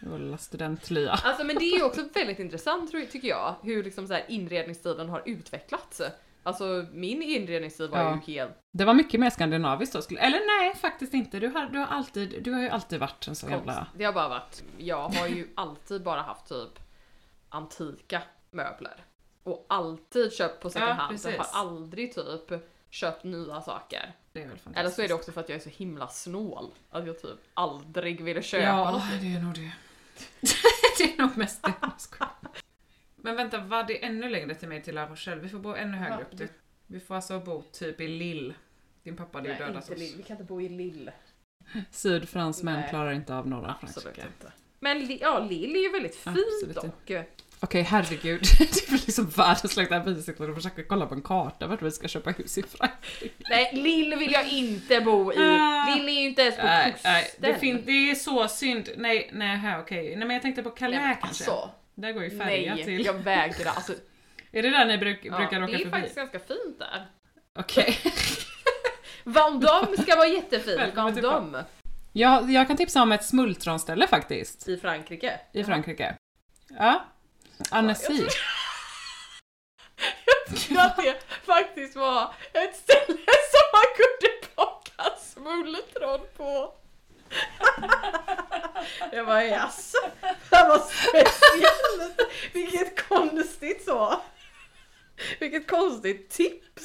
[0.00, 1.10] Lilla studentlya.
[1.12, 5.08] Alltså men det är ju också väldigt intressant tycker jag, hur liksom så här inredningsstilen
[5.08, 6.00] har utvecklats.
[6.42, 8.18] Alltså min inredningsstil var Ja.
[8.26, 10.02] ju helt Det var mycket mer skandinaviskt då.
[10.02, 11.38] skulle- Eller nej, faktiskt inte.
[11.40, 13.66] Du har, du har, alltid, du har ju alltid varit en sån konst.
[13.66, 13.86] jävla...
[13.96, 16.78] Det har bara varit, jag har ju alltid bara haft typ
[17.48, 19.04] antika möbler.
[19.44, 21.14] Och alltid köpt på second Ja, hand.
[21.14, 21.38] Jag precis.
[21.52, 22.52] har aldrig typ
[22.90, 24.12] köpt nya saker.
[24.74, 26.70] Eller så är det också för att jag är så himla snål.
[26.90, 29.02] Att jag typ aldrig ville köpa Ja, något.
[29.20, 29.72] det är nog det.
[30.98, 31.72] det är nog mest det.
[33.22, 35.40] Men vänta, vad det är ännu längre till mig till La Rochelle?
[35.40, 36.38] Vi får bo ännu högre Ja, upp.
[36.38, 36.48] Du.
[36.86, 38.54] Vi får alltså bo typ i Lille.
[39.02, 39.98] Din pappa hade ju dödat oss.
[39.98, 40.14] Lill.
[40.16, 41.10] Vi kan inte bo i Lill.
[41.90, 42.88] Sydfransmän Nej.
[42.90, 44.26] klarar inte av norra Absolut Frankrike.
[44.26, 44.52] inte.
[44.80, 47.12] Men ja, Lill är ju väldigt fint dock.
[47.60, 48.40] Okej, herregud.
[48.58, 51.90] det är väl liksom världens längsta bicykel och försöker kolla på en karta vart vi
[51.90, 53.34] ska köpa hus i Frankrike.
[53.50, 55.36] Nej, Lill vill jag inte bo i.
[55.38, 55.94] Ah.
[55.94, 57.12] Lill är ju inte ens på kusten.
[57.12, 58.88] nej, det, det är så synd.
[58.96, 60.16] Nej, nej, okej.
[60.16, 61.50] Nej men jag tänkte på Calais Nej, kanske.
[61.50, 63.04] Alltså, Där går ju färja nej, till.
[63.04, 63.72] jag vägrar.
[63.74, 63.92] Alltså,
[64.52, 65.90] Är det där ni bruk- ja, brukar det åka är förbi?
[65.90, 67.06] faktiskt ganska fint där.
[67.58, 67.98] Okej.
[69.24, 70.94] Vendôme ska vara jättefint.
[70.94, 71.64] Vendôme
[72.12, 74.68] Jag, jag kan tipsa om ett smultronställe faktiskt.
[74.68, 75.40] i Frankrike.
[75.52, 76.14] I Frankrike.
[76.78, 77.04] Ja.
[77.70, 78.22] Annecy.
[80.48, 83.18] Jag tror att det faktiskt var ett ställe
[83.52, 86.74] som man kunde plocka smultron på.
[89.12, 89.98] Jag bara jaså?
[90.50, 92.20] Det var speciellt.
[92.52, 94.20] Vilket konstigt så.
[95.40, 96.84] Vilket konstigt tips.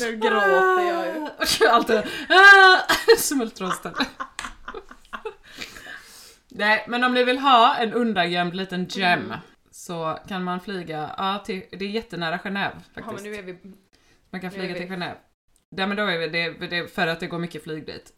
[0.00, 1.28] Nu gråter jag ju.
[1.60, 1.66] ju.
[1.68, 1.96] Alltid
[2.28, 2.78] ah,
[3.18, 3.94] smultronställe.
[6.48, 9.38] Nej, men om ni vill ha en undangömd liten gem Mm.
[9.70, 13.22] så kan man flyga, ja, till, det är jättenära Genève Ja faktiskt.
[13.24, 13.58] men nu är vi...
[14.34, 15.16] Man kan är flyga till Genève.
[15.76, 18.12] Ja men då är det, det för att det går mycket flyg dit.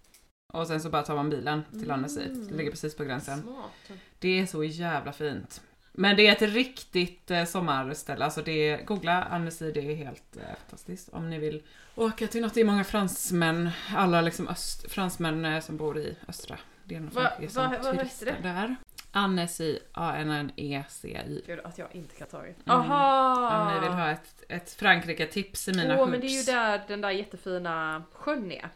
[0.53, 2.21] Och sen så bara tar man bilen till Annecy.
[2.21, 3.43] Det ligger precis på gränsen.
[3.43, 3.99] Smart.
[4.19, 5.63] Det är så jävla fint.
[5.93, 10.37] Men det är ett riktigt eh, sommarställe, alltså det är, googla Annecy, det är helt
[10.37, 11.09] eh, fantastiskt.
[11.09, 11.63] Om ni vill
[11.95, 16.17] åka till något, det är många fransmän, alla liksom öst, fransmän eh, som bor i
[16.29, 18.49] östra delen av Frankrike som va- vad turister det?
[18.49, 18.77] där.
[19.17, 21.43] Annecy, A-N-N-E-C-I.
[21.47, 22.47] Gud att jag inte kan ta det.
[22.47, 22.57] Mm.
[22.67, 23.61] Aha!
[23.63, 26.11] Om ni vill ha ett, ett Frankrike-tips i mina Åh, hoods.
[26.11, 28.69] men det är ju där den där jättefina sjön är.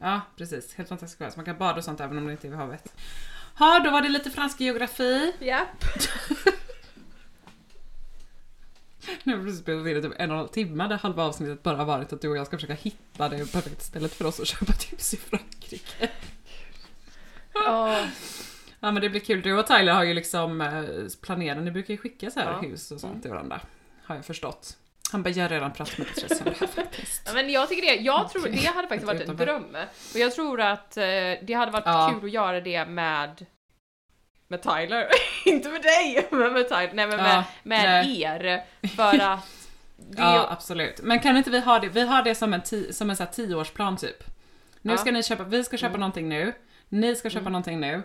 [0.00, 0.74] Ja, precis.
[0.74, 1.32] Helt fantastiskt.
[1.32, 2.94] Så man kan bada och sånt även om det inte är vid havet.
[3.58, 5.32] Ja, då var det lite fransk geografi.
[5.38, 5.66] Ja.
[9.24, 11.62] Nu har vi precis spelat in typ en och en halv timme där halva avsnittet
[11.62, 14.40] bara har varit att du och jag ska försöka hitta det perfekta stället för oss
[14.40, 16.10] att köpa tips i Frankrike.
[17.54, 18.06] Ja.
[18.84, 19.42] Ja men det blir kul.
[19.42, 20.82] Du och Tyler har ju liksom eh,
[21.22, 22.68] planerat, ni brukar ju skicka så här Ja.
[22.68, 23.60] hus och sånt till varandra.
[24.04, 24.76] Har jag förstått.
[25.12, 27.22] Han bara, jag har redan pratat med Patricia om det här faktiskt.
[27.26, 29.76] Ja, men jag tycker det, jag tror det hade faktiskt varit en dröm.
[30.14, 31.02] Och jag tror att eh,
[31.42, 32.14] det hade varit Ja.
[32.20, 33.46] kul att göra det med
[34.48, 35.08] med Tyler,
[35.44, 38.22] inte med dig, men med Tyler, nej men med, Ja, med nej.
[38.22, 38.64] er.
[38.96, 39.40] För att
[40.16, 41.00] Ja absolut.
[41.02, 43.22] Men kan inte vi ha det, vi har det som en, ti, som en så
[43.24, 44.24] här tioårsplan typ.
[44.82, 46.00] Nu ska ni köpa, vi ska köpa Mm.
[46.00, 46.52] någonting nu.
[46.88, 48.02] Ni ska köpa någonting nu.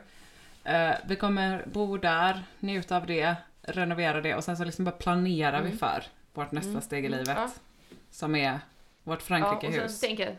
[0.64, 4.92] Eh, vi kommer bo där, njuta av det, renovera det och sen så liksom bara
[4.92, 6.04] planerar vi för
[6.34, 7.28] vårt nästa steg i livet.
[7.28, 7.42] Mm.
[7.44, 7.50] Ja.
[8.12, 8.60] Som är vårt
[9.04, 10.00] ja, och Frankrike-hus.
[10.00, 10.36] sen tänker jag,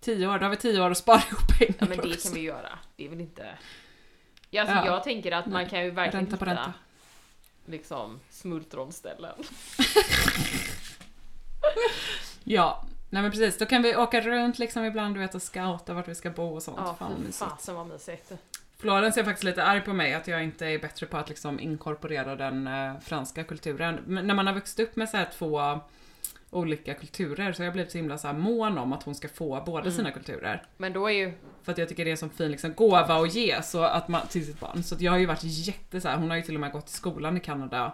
[0.00, 2.28] Tio år, då har vi tio år att spara ihop pengar ja men det också.
[2.28, 2.78] kan vi göra.
[2.96, 3.48] Det är väl inte...
[4.50, 4.86] Ja, alltså, Ja.
[4.86, 6.72] Jag tänker att man kan ju verkligen Ränta på hitta ränta.
[7.66, 9.34] liksom smultronställen.
[12.44, 13.58] Ja, nej men precis.
[13.58, 16.54] Då kan vi åka runt liksom ibland du vet och scouta vart vi ska bo
[16.54, 16.78] och sånt.
[16.84, 18.32] Ja, Fan fy fasen vad mysigt.
[18.78, 21.60] Florence är faktiskt lite arg på mig att jag inte är bättre på att liksom
[21.60, 24.00] inkorporera den eh, franska kulturen.
[24.06, 25.80] Men när man har vuxit upp med så här två
[26.50, 29.28] olika kulturer så har jag blivit så himla så här mån om att hon ska
[29.28, 29.92] få båda Mm.
[29.92, 30.62] sina kulturer.
[30.76, 33.14] Men då är ju, För att jag tycker det är en sån fin liksom, gåva
[33.22, 34.82] att ge så att man, till sitt barn.
[34.82, 36.88] Så jag har ju varit jätte så här, hon har ju till och med gått
[36.88, 37.92] i skolan i Kanada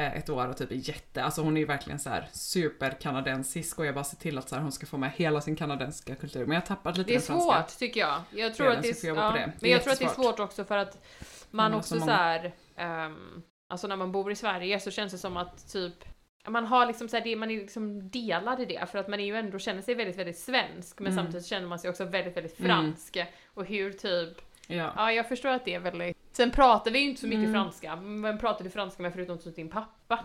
[0.00, 3.86] ett år och typ är jätte, alltså hon är ju verkligen så här superkanadensisk och
[3.86, 6.40] jag bara ser till att så här, hon ska få med hela sin kanadensiska kultur.
[6.46, 7.62] Men jag har tappat lite det är den franska.
[7.62, 8.20] svårt tycker jag.
[8.30, 9.38] Jag tror att det är, ja, det.
[9.38, 11.04] Det Men jag tror att det är svårt också för att
[11.50, 15.12] man Mm, också så så här, ehm, alltså när man bor i Sverige så känns
[15.12, 16.04] det som att typ
[16.48, 19.24] man har liksom så här, man är liksom delad i det för att man är
[19.24, 21.24] ju ändå känner sig väldigt, väldigt svensk men Mm.
[21.24, 22.70] samtidigt känner man sig också väldigt, väldigt Mm.
[22.70, 23.18] fransk.
[23.46, 24.38] Och hur typ,
[24.68, 24.92] Ja.
[24.96, 26.16] ja jag förstår att det är väldigt...
[26.32, 27.52] Sen pratar vi ju inte så mycket Mm.
[27.52, 30.18] franska, men pratar du franska med förutom typ din pappa?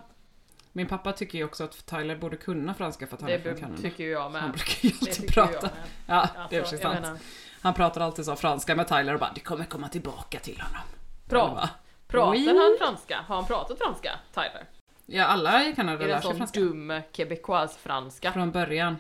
[0.71, 3.39] Min pappa tycker ju också att Tyler borde kunna franska för att han Det är
[3.41, 3.81] från Kanada.
[3.81, 4.51] tycker ju jag Han med.
[4.51, 5.69] brukar ju Det alltid prata.
[6.07, 7.01] Ja, det är Alltså, sant.
[7.01, 7.17] menar,
[7.61, 11.55] Han pratar alltid så franska med Tyler och bara det kommer komma tillbaka till honom.
[11.55, 11.69] Va?
[12.07, 12.47] pratar Oui.
[12.47, 13.17] han franska?
[13.27, 14.65] Har han pratat franska, Tyler?
[15.05, 16.59] Ja, alla i Kanada Är det lär en sig sån franska.
[16.59, 18.31] dum québécoise-franska?
[18.31, 18.97] Från början.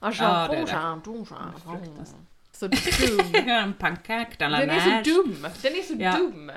[0.00, 2.06] Ja, Ja, det är det.
[2.58, 2.78] Så dum.
[4.38, 5.46] En la Den är så dum!
[5.62, 6.12] Den är så Ja.
[6.16, 6.52] dum!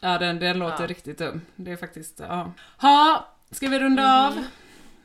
[0.00, 0.86] Ja, den, den låter Ja.
[0.86, 1.40] riktigt dum.
[1.56, 2.52] Det är faktiskt, ja.
[2.80, 4.38] Ha, ska vi runda Mhm.
[4.38, 4.44] av?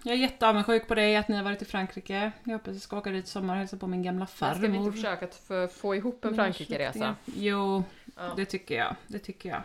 [0.03, 2.31] Jag är jätteavundsjuk på dig att ni har varit i Frankrike.
[2.43, 4.45] Jag hoppas jag ska åka dit i sommar och hälsa på min gamla Men ska
[4.55, 4.75] vi farmor.
[4.85, 7.15] inte försöka att få- få ihop en Frankrike-resa?
[7.25, 7.83] Jo,
[8.15, 8.33] Ja.
[8.35, 8.95] det tycker jag.
[9.07, 9.61] Det tycker jag.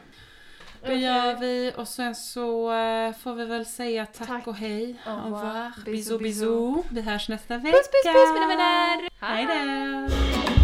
[0.80, 1.00] Det Okej.
[1.00, 4.46] gör vi och sen så eh, får vi väl säga tack, Tack.
[4.46, 4.96] och hej.
[5.06, 5.72] Au revoir.
[5.84, 6.84] Bisous, bisous.
[6.90, 7.76] Vi hörs nästa vecka.
[7.76, 9.08] Puss puss puss mina vänner!
[9.20, 10.63] Hej då!